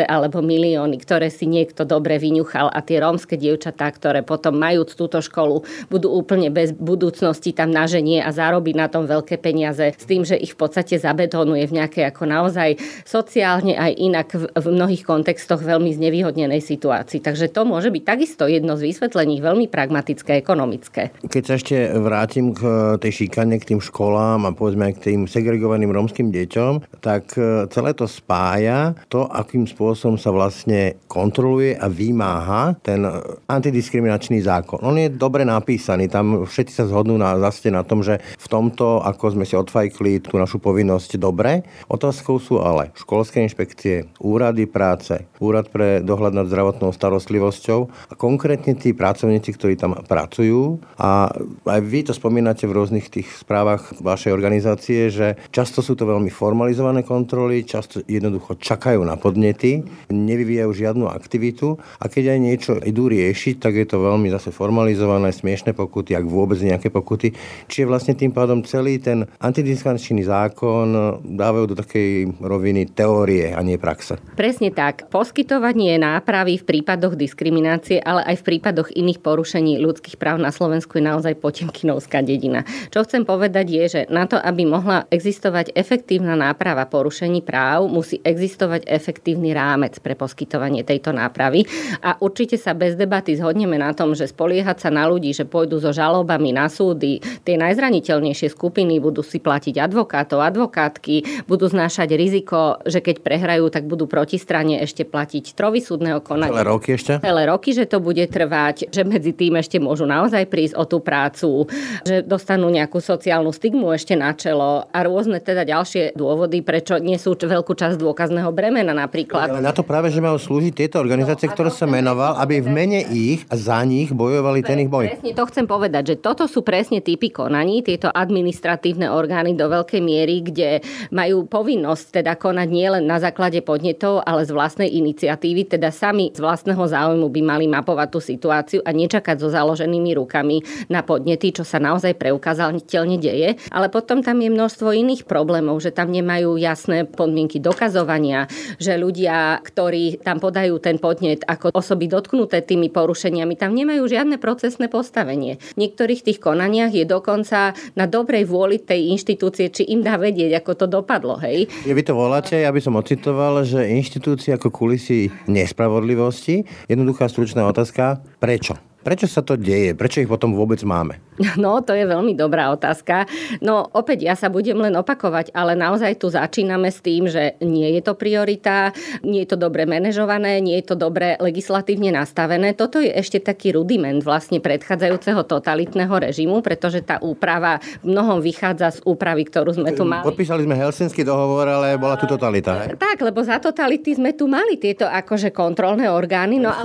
[0.00, 4.96] státisíce alebo milióny, ktoré si niekto dobre vyňuchal a tie rómske dievčatá, ktoré potom majúc
[4.96, 9.92] túto školu, budú úplne bez budúcnosti tam na ženie a zarobí na tom veľké peniaze
[9.92, 14.44] s tým, že ich v podstate zabetonuje v nejakej ako naozaj sociálne aj inak v,
[14.48, 17.20] v mnohých kontextoch veľmi znevýhodnenej situácii.
[17.20, 21.12] Takže to môže byť takisto jedno z vysvetlení veľmi pragmatické, ekonomické.
[21.26, 25.20] Keď sa ešte vrátim k tej šikane, k tým školám a povedzme aj k tým
[25.26, 31.86] segregovaným rómskym deťom, tak e, celé to spája to, akým spôsobom sa vlastne kontroluje a
[31.86, 33.02] vymáha ten
[33.46, 34.80] antidiskriminačný zákon.
[34.82, 39.02] On je dobre napísaný, tam všetci sa zhodnú na, zase na tom, že v tomto,
[39.02, 41.62] ako sme si odfajkli tú našu povinnosť dobre.
[41.90, 48.76] Otázkou sú ale školské inšpekcie, úrady práce, úrad pre dohľad nad zdravotnou starostlivosťou a konkrétne
[48.76, 50.80] tí pracovníci, ktorí tam pracujú.
[51.00, 51.30] A
[51.66, 56.28] aj vy to spomínate v rôznych tých správach vašej organizácie, že často sú to veľmi
[56.28, 59.79] formalizované kontroly, často jednoducho čakajú na podnety,
[60.10, 65.30] nevyvíjajú žiadnu aktivitu a keď aj niečo idú riešiť, tak je to veľmi zase formalizované,
[65.30, 67.32] smiešne pokuty, ak vôbec nejaké pokuty.
[67.70, 73.80] Čiže vlastne tým pádom celý ten antidiskriminačný zákon dávajú do takej roviny teórie a nie
[73.80, 74.18] praxe.
[74.34, 75.08] Presne tak.
[75.08, 80.98] Poskytovanie nápravy v prípadoch diskriminácie, ale aj v prípadoch iných porušení ľudských práv na Slovensku
[80.98, 82.66] je naozaj potemkinovská dedina.
[82.90, 88.18] Čo chcem povedať je, že na to, aby mohla existovať efektívna náprava porušení práv, musí
[88.20, 89.69] existovať efektívny rámec
[90.00, 91.68] pre poskytovanie tejto nápravy.
[92.00, 95.78] A určite sa bez debaty zhodneme na tom, že spoliehať sa na ľudí, že pôjdu
[95.78, 102.80] so žalobami na súdy, tie najzraniteľnejšie skupiny budú si platiť advokátov, advokátky, budú znášať riziko,
[102.88, 106.54] že keď prehrajú, tak budú protistrane ešte platiť trovysúdneho konania.
[106.54, 107.12] Celé roky ešte?
[107.20, 110.98] Celé roky, že to bude trvať, že medzi tým ešte môžu naozaj prísť o tú
[111.02, 111.68] prácu,
[112.06, 117.18] že dostanú nejakú sociálnu stigmu ešte na čelo a rôzne teda ďalšie dôvody, prečo nie
[117.18, 119.59] sú veľkú časť dôkazného bremena napríklad.
[119.60, 122.72] Ale na to práve, že majú slúžiť tieto organizácie, no, ktoré sa menoval, aby v
[122.72, 125.12] mene ich a za nich bojovali ten ich boj.
[125.12, 130.00] Presne to chcem povedať, že toto sú presne typy konaní, tieto administratívne orgány do veľkej
[130.00, 130.80] miery, kde
[131.12, 136.40] majú povinnosť teda konať nielen na základe podnetov, ale z vlastnej iniciatívy, teda sami z
[136.40, 141.68] vlastného záujmu by mali mapovať tú situáciu a nečakať so založenými rukami na podnety, čo
[141.68, 143.60] sa naozaj preukázateľne deje.
[143.68, 148.48] Ale potom tam je množstvo iných problémov, že tam nemajú jasné podmienky dokazovania,
[148.80, 154.36] že ľudia, ktorí tam podajú ten podnet ako osoby dotknuté tými porušeniami, tam nemajú žiadne
[154.36, 155.56] procesné postavenie.
[155.74, 160.60] V niektorých tých konaniach je dokonca na dobrej vôli tej inštitúcie, či im dá vedieť,
[160.60, 161.38] ako to dopadlo.
[161.40, 161.70] Hej.
[161.86, 167.64] Je vy to voláte, ja by som ocitoval, že inštitúcie ako kulisy nespravodlivosti, jednoduchá stručná
[167.64, 168.89] otázka, prečo?
[169.00, 169.96] Prečo sa to deje?
[169.96, 171.16] Prečo ich potom vôbec máme?
[171.60, 173.24] No, to je veľmi dobrá otázka.
[173.64, 177.96] No, opäť ja sa budem len opakovať, ale naozaj tu začíname s tým, že nie
[177.96, 178.92] je to priorita,
[179.24, 182.76] nie je to dobre manažované, nie je to dobre legislatívne nastavené.
[182.76, 189.00] Toto je ešte taký rudiment vlastne predchádzajúceho totalitného režimu, pretože tá úprava v mnohom vychádza
[189.00, 190.24] z úpravy, ktorú sme tu mali.
[190.24, 192.84] Podpísali sme Helsinský dohovor, ale bola tu totalita.
[192.84, 193.00] Hej?
[193.00, 196.84] Tak, lebo za totality sme tu mali tieto akože kontrolné orgány, no ale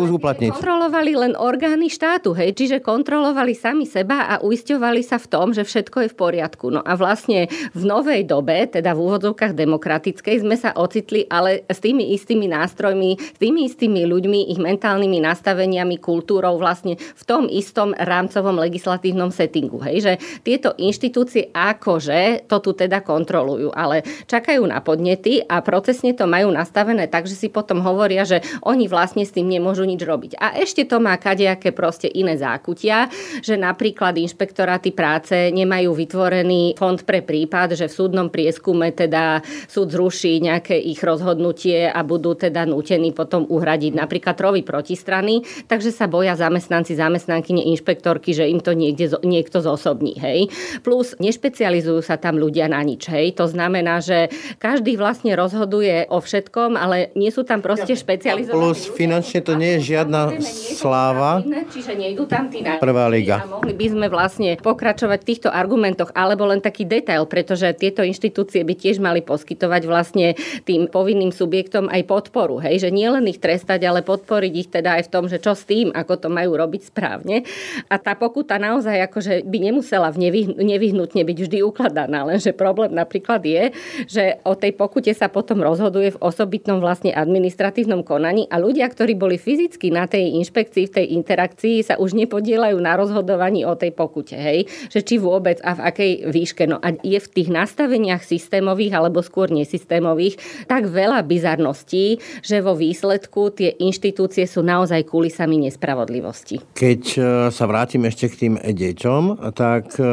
[0.52, 2.05] kontrolovali len orgány štátu,
[2.38, 6.70] hej, čiže kontrolovali sami seba a uisťovali sa v tom, že všetko je v poriadku.
[6.70, 11.80] No a vlastne v novej dobe, teda v úvodzovkách demokratickej, sme sa ocitli ale s
[11.80, 17.96] tými istými nástrojmi, s tými istými ľuďmi, ich mentálnymi nastaveniami, kultúrou vlastne v tom istom
[17.96, 19.82] rámcovom legislatívnom settingu.
[19.82, 20.14] Hej, že
[20.46, 26.52] tieto inštitúcie akože to tu teda kontrolujú, ale čakajú na podnety a procesne to majú
[26.52, 30.32] nastavené tak, že si potom hovoria, že oni vlastne s tým nemôžu nič robiť.
[30.38, 33.08] A ešte to má kadejaké proste iné zákutia,
[33.40, 39.40] že napríklad inšpektoráty práce nemajú vytvorený fond pre prípad, že v súdnom prieskume teda
[39.72, 45.96] súd zruší nejaké ich rozhodnutie a budú teda nútení potom uhradiť napríklad trovi protistrany, takže
[45.96, 50.18] sa boja zamestnanci, zamestnanky, inšpektorky, že im to niekde, niekto zosobní.
[50.20, 50.52] Hej.
[50.82, 53.08] Plus nešpecializujú sa tam ľudia na nič.
[53.08, 53.38] Hej.
[53.40, 54.28] To znamená, že
[54.58, 58.56] každý vlastne rozhoduje o všetkom, ale nie sú tam proste špecializovaní.
[58.56, 60.42] Plus finančne to nie je žiadna
[60.76, 61.46] sláva.
[61.86, 63.46] Čiže nejdu tam tí Prvá liga.
[63.46, 68.02] A mohli by sme vlastne pokračovať v týchto argumentoch, alebo len taký detail, pretože tieto
[68.02, 70.34] inštitúcie by tiež mali poskytovať vlastne
[70.66, 72.58] tým povinným subjektom aj podporu.
[72.58, 72.82] Hej?
[72.82, 75.62] Že nie len ich trestať, ale podporiť ich teda aj v tom, že čo s
[75.70, 77.46] tým, ako to majú robiť správne.
[77.86, 80.10] A tá pokuta naozaj akože by nemusela
[80.58, 83.78] nevyhnutne byť vždy ukladaná, lenže problém napríklad je,
[84.10, 89.14] že o tej pokute sa potom rozhoduje v osobitnom vlastne administratívnom konaní a ľudia, ktorí
[89.14, 93.92] boli fyzicky na tej inšpekcii, v tej interakcii, sa už nepodielajú na rozhodovaní o tej
[93.92, 94.70] pokute, hej?
[94.94, 96.64] Že či vôbec a v akej výške.
[96.70, 102.78] No a je v tých nastaveniach systémových alebo skôr nesystémových tak veľa bizarností, že vo
[102.78, 106.62] výsledku tie inštitúcie sú naozaj kulisami nespravodlivosti.
[106.76, 110.06] Keď e, sa vrátim ešte k tým deťom, tak e,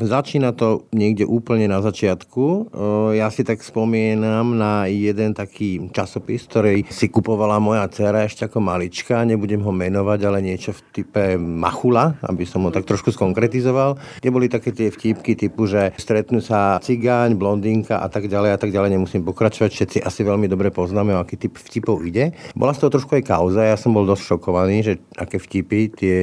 [0.00, 2.44] začína to niekde úplne na začiatku.
[2.44, 2.60] E,
[3.20, 8.58] ja si tak spomínam na jeden taký časopis, ktorý si kupovala moja dcera ešte ako
[8.62, 13.94] malička, nebudem ho menovať, ale niečo v type Machula, aby som ho tak trošku skonkretizoval,
[14.18, 18.58] kde boli také tie vtipky typu, že stretnú sa cigáň, blondínka a tak ďalej a
[18.58, 22.34] tak ďalej, nemusím pokračovať, všetci asi veľmi dobre poznáme, o aký typ vtipov ide.
[22.58, 26.18] Bola z toho trošku aj kauza, ja som bol dosť šokovaný, že aké vtipy tie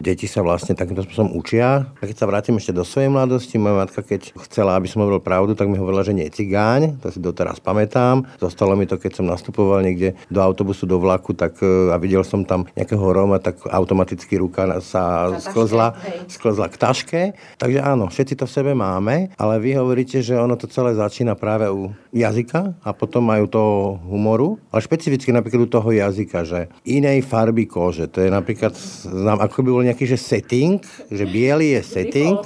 [0.00, 1.92] deti sa vlastne takýmto spôsobom učia.
[1.98, 5.20] A keď sa vrátim ešte do svojej mladosti, moja matka, keď chcela, aby som hovoril
[5.20, 8.24] pravdu, tak mi hovorila, že nie cigáň, to si doteraz pamätám.
[8.38, 12.22] Zostalo mi to, keď som nastupoval niekde do autobusu, do vlaku, tak e, a videl
[12.22, 15.96] som tam nejakého Róma, tak automaticky ruka sa sklzla,
[16.28, 17.20] sklzla k taške.
[17.58, 21.34] Takže áno, všetci to v sebe máme, ale vy hovoríte, že ono to celé začína
[21.34, 23.74] práve u jazyka a potom majú toho
[24.06, 28.06] humoru, ale špecificky napríklad u toho jazyka, že inej farby kože.
[28.12, 28.76] To je napríklad,
[29.08, 32.38] znám, ako by bol nejaký že setting, že biely je setting,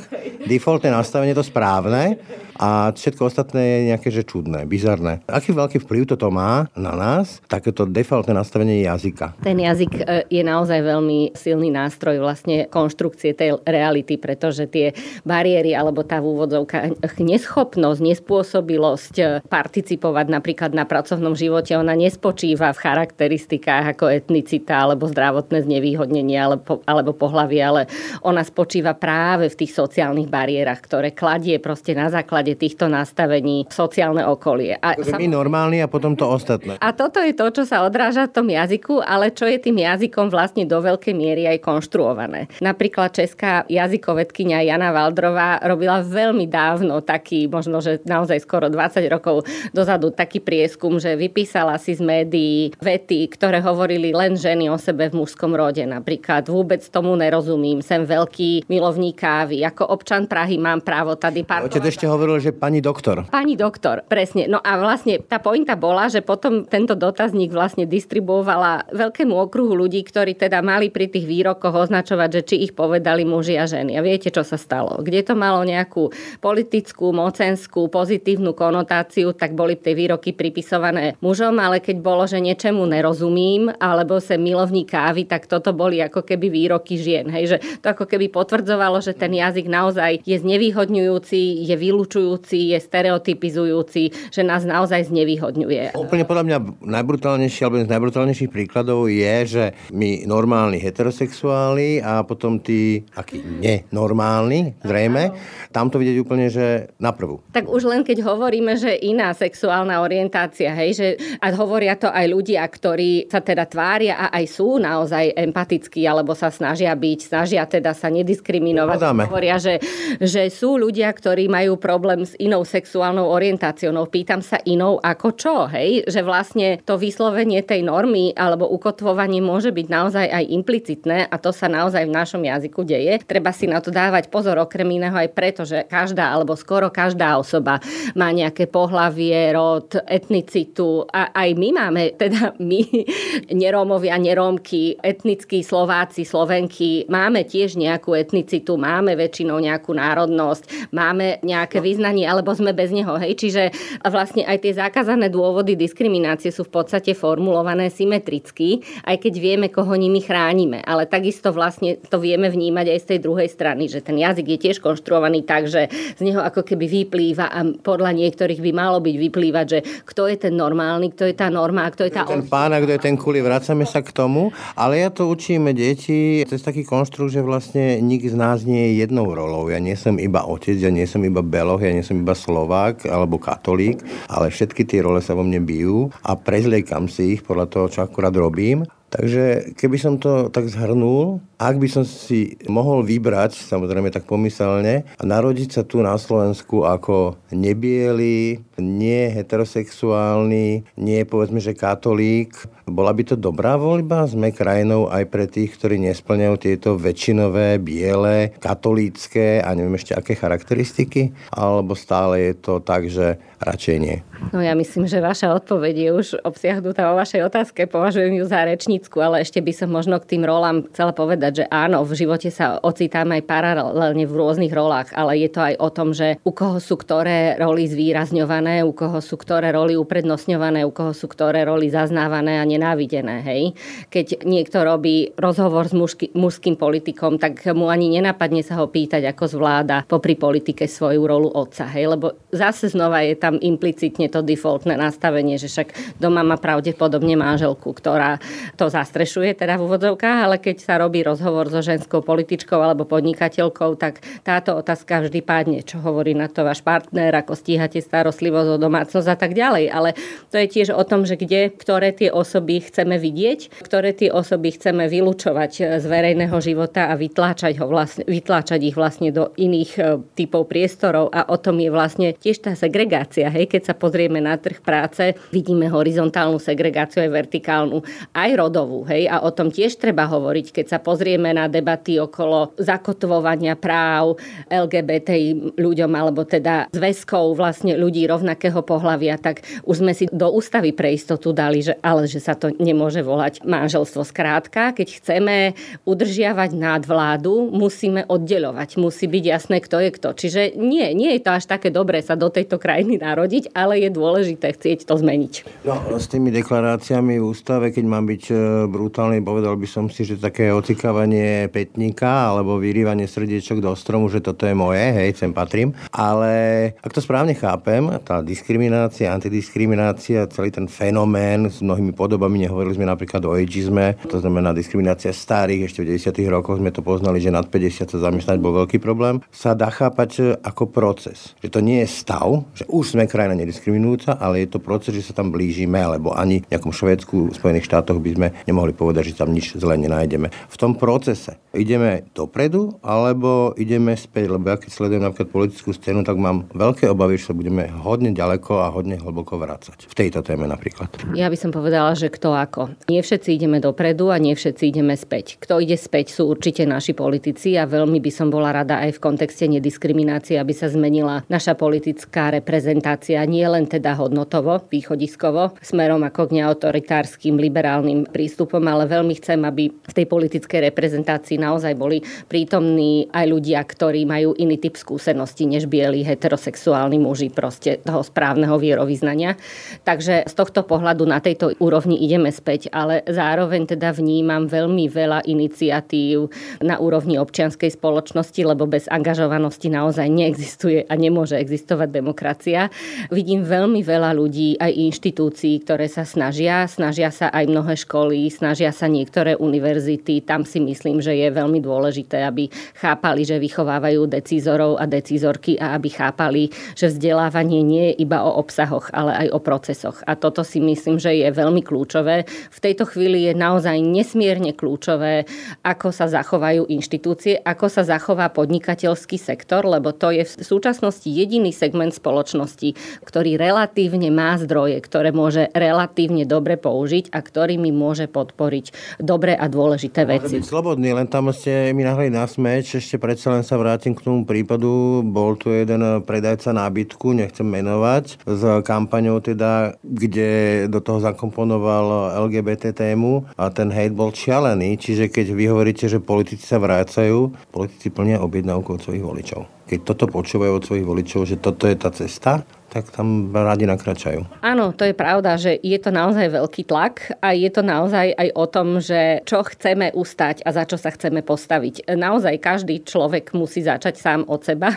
[0.46, 2.16] defaultné nastavenie to správne
[2.60, 5.24] a všetko ostatné je nejaké že čudné, bizarné.
[5.28, 9.36] Aký veľký vplyv toto má na nás, takéto defaultné nastavenie jazyka?
[9.42, 15.76] Ten jazyk e, je naozaj veľmi silný nástroj vlastne konštrukcie tej reality, pretože tie bariéry
[15.76, 23.96] alebo tá v neschopnosť, nespôsobilosť e, participovať napríklad na pracovnom živote, ona nespočíva v charakteristikách
[23.96, 27.82] ako etnicita alebo zdravotné znevýhodnenie alebo, alebo pohlavie, ale
[28.22, 33.66] ona spočíva práve v tých sociálnych bariérach, ktoré kladie proste na základe základe týchto nastavení
[33.66, 34.78] sociálne okolie.
[34.78, 35.18] A sam...
[35.18, 36.78] my normálni a potom to ostatné.
[36.78, 40.30] A toto je to, čo sa odráža v tom jazyku, ale čo je tým jazykom
[40.30, 42.46] vlastne do veľkej miery aj konštruované.
[42.62, 49.42] Napríklad česká jazykovedkynia Jana Valdrová robila veľmi dávno taký, možno, že naozaj skoro 20 rokov
[49.74, 55.10] dozadu taký prieskum, že vypísala si z médií vety, ktoré hovorili len ženy o sebe
[55.10, 55.82] v mužskom rode.
[55.82, 59.64] Napríklad vôbec tomu nerozumím, sem veľký milovník kávy.
[59.66, 61.72] Ako občan Prahy mám právo tady parkovať.
[61.72, 63.24] Otec ešte hovoril, že pani doktor.
[63.30, 64.50] Pani doktor, presne.
[64.50, 70.04] No a vlastne tá pointa bola, že potom tento dotazník vlastne distribuovala veľkému okruhu ľudí,
[70.04, 73.96] ktorí teda mali pri tých výrokoch označovať, že či ich povedali muži a ženy.
[73.96, 75.00] A viete, čo sa stalo?
[75.00, 76.12] Kde to malo nejakú
[76.44, 82.84] politickú, mocenskú, pozitívnu konotáciu, tak boli tie výroky pripisované mužom, ale keď bolo, že niečemu
[82.84, 87.32] nerozumím, alebo sa milovník kávy, tak toto boli ako keby výroky žien.
[87.32, 92.74] Hej, že to ako keby potvrdzovalo, že ten jazyk naozaj je znevýhodňujúci, je vylúčujúci odsuddzujúci,
[92.74, 94.02] je stereotypizujúci,
[94.34, 95.94] že nás naozaj znevýhodňuje.
[95.94, 102.58] Úplne podľa mňa najbrutálnejší alebo z najbrutálnejších príkladov je, že my normálni heterosexuáli a potom
[102.58, 105.32] tí, akí nenormálni, zrejme,
[105.70, 107.38] tam to vidieť úplne, že na prvú.
[107.54, 112.26] Tak už len keď hovoríme, že iná sexuálna orientácia, hej, že a hovoria to aj
[112.26, 117.62] ľudia, ktorí sa teda tvária a aj sú naozaj empatickí, alebo sa snažia byť, snažia
[117.68, 118.98] teda sa nediskriminovať.
[119.28, 119.78] Hovoria, že,
[120.18, 123.90] že sú ľudia, ktorí majú problém s inou sexuálnou orientáciou.
[123.90, 126.06] No pýtam sa inou ako čo, hej?
[126.06, 131.50] Že vlastne to vyslovenie tej normy alebo ukotvovanie môže byť naozaj aj implicitné a to
[131.50, 133.20] sa naozaj v našom jazyku deje.
[133.26, 137.36] Treba si na to dávať pozor okrem iného aj preto, že každá alebo skoro každá
[137.36, 137.82] osoba
[138.14, 142.80] má nejaké pohlavie, rod, etnicitu a aj my máme, teda my,
[143.62, 151.80] nerómovia, nerómky, etnickí Slováci, Slovenky, máme tiež nejakú etnicitu, máme väčšinou nejakú národnosť, máme nejaké
[152.06, 153.18] význanie, alebo sme bez neho.
[153.18, 153.34] Hej?
[153.34, 153.62] Čiže
[154.06, 159.98] vlastne aj tie zakázané dôvody diskriminácie sú v podstate formulované symetricky, aj keď vieme, koho
[159.98, 160.86] nimi chránime.
[160.86, 164.58] Ale takisto vlastne to vieme vnímať aj z tej druhej strany, že ten jazyk je
[164.70, 169.16] tiež konštruovaný tak, že z neho ako keby vyplýva a podľa niektorých by malo byť
[169.18, 172.22] vyplývať, že kto je ten normálny, kto je tá norma a kto je tá...
[172.22, 175.74] Ten pán a kto je ten kuli, vracame sa k tomu, ale ja to učíme
[175.74, 179.66] deti cez taký konštrukt, že vlastne nik z nás nie je jednou rolou.
[179.66, 183.06] Ja nie som iba otec, ja nie som iba beloch, ja nie som iba Slovák
[183.06, 187.66] alebo katolík, ale všetky tie role sa vo mne bijú a prezliekam si ich podľa
[187.70, 188.82] toho, čo akurát robím
[189.16, 195.08] Takže keby som to tak zhrnul, ak by som si mohol vybrať, samozrejme tak pomyselne,
[195.08, 202.52] a narodiť sa tu na Slovensku ako nebiely, nie heterosexuálny, nie povedzme, že katolík,
[202.84, 204.28] bola by to dobrá voľba?
[204.28, 210.38] Sme krajinou aj pre tých, ktorí nesplňajú tieto väčšinové, biele, katolícké a neviem ešte aké
[210.38, 211.32] charakteristiky?
[211.50, 214.20] Alebo stále je to tak, že radšej nie?
[214.52, 217.88] No ja myslím, že vaša odpoveď je už obsiahnutá o vašej otázke.
[217.90, 218.62] Považujem ju za
[219.06, 222.50] rečnícku, ale ešte by som možno k tým rolám chcela povedať, že áno, v živote
[222.50, 226.50] sa ocitáme aj paralelne v rôznych rolách, ale je to aj o tom, že u
[226.50, 231.62] koho sú ktoré roly zvýrazňované, u koho sú ktoré roly uprednostňované, u koho sú ktoré
[231.62, 233.46] roly zaznávané a nenávidené.
[233.46, 233.62] Hej?
[234.10, 239.22] Keď niekto robí rozhovor s mužky, mužským politikom, tak mu ani nenapadne sa ho pýtať,
[239.30, 241.86] ako zvláda popri politike svoju rolu otca.
[241.94, 242.18] Hej?
[242.18, 247.92] Lebo zase znova je tam implicitne to defaultné nastavenie, že však doma má pravdepodobne manželku,
[247.92, 248.40] ktorá
[248.74, 254.00] to zastrešuje teda v úvodzovkách, ale keď sa robí rozhovor so ženskou političkou alebo podnikateľkou,
[254.00, 258.80] tak táto otázka vždy padne, čo hovorí na to váš partner, ako stíhate starostlivosť o
[258.80, 259.92] domácnosť a tak ďalej.
[259.92, 260.16] Ale
[260.48, 264.72] to je tiež o tom, že kde, ktoré tie osoby chceme vidieť, ktoré tie osoby
[264.72, 270.02] chceme vylúčovať z verejného života a vytláčať, ho vlastne, vytláčať ich vlastne do iných e,
[270.32, 273.52] typov priestorov a o tom je vlastne tiež tá segregácia.
[273.52, 277.98] Hej, keď sa pozrieme na trh práce, vidíme horizontálnu segregáciu aj vertikálnu,
[278.32, 279.08] aj rodovú.
[279.08, 279.32] Hej?
[279.32, 284.36] A o tom tiež treba hovoriť, keď sa pozrieme na debaty okolo zakotvovania práv
[284.68, 290.92] LGBT ľuďom, alebo teda zväzkov vlastne ľudí rovnakého pohľavia, tak už sme si do ústavy
[290.92, 294.28] pre istotu dali, že ale že sa to nemôže volať manželstvo.
[294.28, 295.56] Skrátka, keď chceme
[296.04, 299.00] udržiavať nadvládu, musíme oddelovať.
[299.00, 300.28] Musí byť jasné, kto je kto.
[300.36, 304.10] Čiže nie, nie je to až také dobré sa do tejto krajiny narodiť, ale je
[304.12, 305.86] dôležité chcieť to zmeniť.
[305.88, 310.26] No, s tými deklaráciami v ústave, keď mám byť e, brutálny, povedal by som si,
[310.26, 315.54] že také ocikávanie petníka alebo vyrývanie srdiečok do stromu, že toto je moje, hej, sem
[315.54, 315.94] patrím.
[316.10, 322.98] Ale ak to správne chápem, tá diskriminácia, antidiskriminácia, celý ten fenomén s mnohými podobami, nehovorili
[322.98, 326.50] sme napríklad o ageizme, to znamená diskriminácia starých, ešte v 90.
[326.50, 330.58] rokoch sme to poznali, že nad 50 sa zamestnať bol veľký problém, sa dá chápať
[330.66, 331.54] ako proces.
[331.62, 335.12] Že to nie je stav, že už sme krajina nediskriminujúca, diskriminujúca, ale je to proces,
[335.14, 338.96] že sa tam blížime, lebo ani v nejakom Švedsku, v Spojených štátoch by sme nemohli
[338.96, 340.48] povedať, že tam nič zle nenájdeme.
[340.48, 346.24] V tom procese ideme dopredu, alebo ideme späť, lebo ja keď sledujem napríklad politickú scénu,
[346.24, 350.08] tak mám veľké obavy, že sa budeme hodne ďaleko a hodne hlboko vrácať.
[350.08, 351.12] V tejto téme napríklad.
[351.36, 352.96] Ja by som povedala, že kto ako.
[353.12, 355.60] Nie všetci ideme dopredu a nie všetci ideme späť.
[355.60, 359.22] Kto ide späť sú určite naši politici a veľmi by som bola rada aj v
[359.22, 366.48] kontexte nediskriminácie, aby sa zmenila naša politická reprezentácia nie len teda hodnotovo, východiskovo, smerom ako
[366.48, 373.26] k neautoritárskym liberálnym prístupom, ale veľmi chcem, aby v tej politickej reprezentácii naozaj boli prítomní
[373.34, 379.58] aj ľudia, ktorí majú iný typ skúsenosti než bieli heterosexuálni muži proste toho správneho vierovýznania.
[380.06, 385.42] Takže z tohto pohľadu na tejto úrovni ideme späť, ale zároveň teda vnímam veľmi veľa
[385.44, 386.48] iniciatív
[386.84, 392.92] na úrovni občianskej spoločnosti, lebo bez angažovanosti naozaj neexistuje a nemôže existovať demokracia.
[393.32, 398.92] Vidím veľmi veľa ľudí, aj inštitúcií, ktoré sa snažia, snažia sa aj mnohé školy, snažia
[398.92, 400.44] sa niektoré univerzity.
[400.44, 402.68] Tam si myslím, že je veľmi dôležité, aby
[403.00, 408.60] chápali, že vychovávajú decízorov a decízorky a aby chápali, že vzdelávanie nie je iba o
[408.60, 410.20] obsahoch, ale aj o procesoch.
[410.28, 412.44] A toto si myslím, že je veľmi kľúčové.
[412.68, 415.48] V tejto chvíli je naozaj nesmierne kľúčové,
[415.80, 421.70] ako sa zachovajú inštitúcie, ako sa zachová podnikateľský sektor, lebo to je v súčasnosti jediný
[421.70, 422.92] segment spoločnosti,
[423.22, 429.70] ktorý relatívne má zdroje, ktoré môže relatívne dobre použiť a ktorými môže podporiť dobré a
[429.70, 430.58] dôležité veci.
[430.60, 434.46] Slobodný, len tam ste mi nahli na smeč, ešte predsa len sa vrátim k tomu
[434.46, 435.20] prípadu.
[435.26, 442.94] Bol tu jeden predajca nábytku, nechcem menovať, s kampaňou teda, kde do toho zakomponoval LGBT
[442.94, 444.96] tému a ten hejt bol šialený.
[444.96, 449.66] Čiže keď vy hovoríte, že politici sa vrácajú, politici plnia objednávku od svojich voličov.
[449.86, 454.62] Keď toto počúvajú od svojich voličov, že toto je tá cesta, tak tam radi nakračajú.
[454.62, 458.48] Áno, to je pravda, že je to naozaj veľký tlak a je to naozaj aj
[458.54, 462.06] o tom, že čo chceme ustať a za čo sa chceme postaviť.
[462.14, 464.94] Naozaj každý človek musí začať sám od seba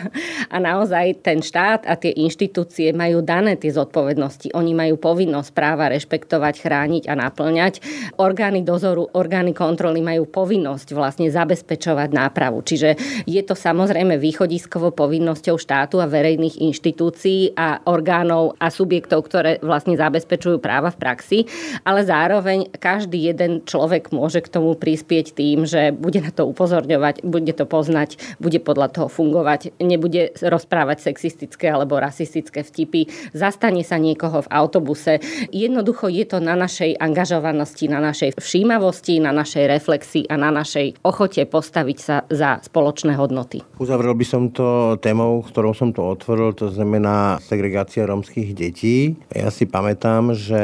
[0.54, 4.54] a naozaj ten štát a tie inštitúcie majú dané tie zodpovednosti.
[4.54, 7.82] Oni majú povinnosť práva rešpektovať, chrániť a naplňať.
[8.22, 12.62] Orgány dozoru, orgány kontroly majú povinnosť vlastne zabezpečovať nápravu.
[12.62, 12.94] Čiže
[13.26, 19.94] je to samozrejme východiskovou povinnosťou štátu a verejných inštitúcií a orgánov a subjektov, ktoré vlastne
[19.96, 21.38] zabezpečujú práva v praxi,
[21.84, 27.22] ale zároveň každý jeden človek môže k tomu prispieť tým, že bude na to upozorňovať,
[27.24, 33.06] bude to poznať, bude podľa toho fungovať, nebude rozprávať sexistické alebo rasistické vtipy,
[33.36, 35.20] zastane sa niekoho v autobuse.
[35.50, 41.00] Jednoducho je to na našej angažovanosti, na našej všímavosti, na našej reflexii a na našej
[41.04, 43.62] ochote postaviť sa za spoločné hodnoty.
[43.80, 49.14] Uzavrel by som to témou, ktorou som to otvoril, to znamená segregácia rómskych detí.
[49.30, 50.58] Ja si pamätám, že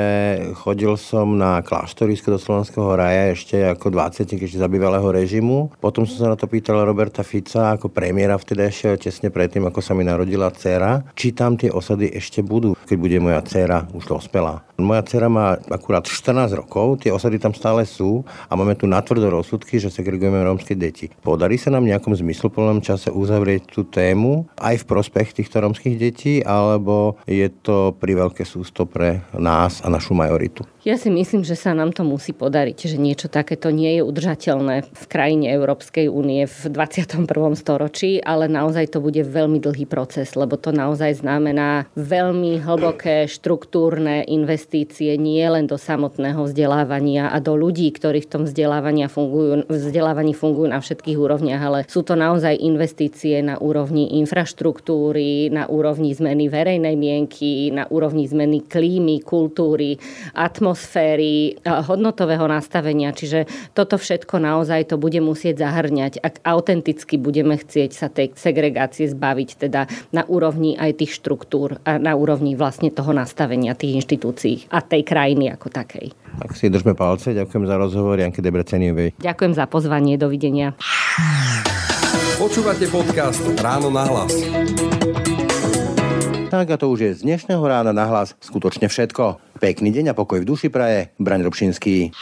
[0.58, 5.70] chodil som na kláštorisko do Slovenského raja ešte ako 20 ešte za bývalého režimu.
[5.78, 9.94] Potom som sa na to pýtal Roberta Fica ako premiéra ešte tesne predtým, ako sa
[9.94, 14.65] mi narodila dcera, či tam tie osady ešte budú, keď bude moja dcera už dospelá.
[14.76, 19.32] Moja dcera má akurát 14 rokov, tie osady tam stále sú a máme tu natvrdo
[19.32, 21.08] rozsudky, že segregujeme rómske deti.
[21.24, 25.96] Podarí sa nám v nejakom zmysluplnom čase uzavrieť tú tému aj v prospech týchto rómskych
[25.96, 30.68] detí, alebo je to pri veľké sústo pre nás a našu majoritu?
[30.86, 34.86] Ja si myslím, že sa nám to musí podariť, že niečo takéto nie je udržateľné
[34.86, 37.26] v krajine Európskej únie v 21.
[37.58, 44.30] storočí, ale naozaj to bude veľmi dlhý proces, lebo to naozaj znamená veľmi hlboké štruktúrne
[44.30, 50.38] investície nie len do samotného vzdelávania a do ľudí, ktorí v tom vzdelávaní fungujú, vzdelávaní
[50.38, 56.46] fungujú na všetkých úrovniach, ale sú to naozaj investície na úrovni infraštruktúry, na úrovni zmeny
[56.46, 59.98] verejnej mienky, na úrovni zmeny klímy, kultúry,
[60.30, 63.16] atmosféry atmosféry, hodnotového nastavenia.
[63.16, 69.08] Čiže toto všetko naozaj to bude musieť zahrňať, ak autenticky budeme chcieť sa tej segregácie
[69.08, 74.68] zbaviť, teda na úrovni aj tých štruktúr a na úrovni vlastne toho nastavenia tých inštitúcií
[74.68, 76.12] a tej krajiny ako takej.
[76.44, 79.16] Tak si držme palce, ďakujem za rozhovor Janke Debreceniovej.
[79.16, 80.76] Ďakujem za pozvanie, dovidenia.
[82.36, 84.32] Počúvate podcast Ráno na hlas.
[86.52, 89.45] Tak a to už je z dnešného rána na hlas skutočne všetko.
[89.56, 91.10] Pekný deň a pokoj v duši praje.
[91.16, 92.12] Braň Robšinský.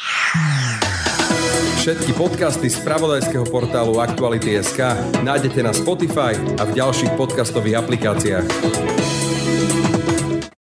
[1.85, 4.81] Všetky podcasty z pravodajského portálu Aktuality.sk
[5.21, 9.04] nájdete na Spotify a v ďalších podcastových aplikáciách.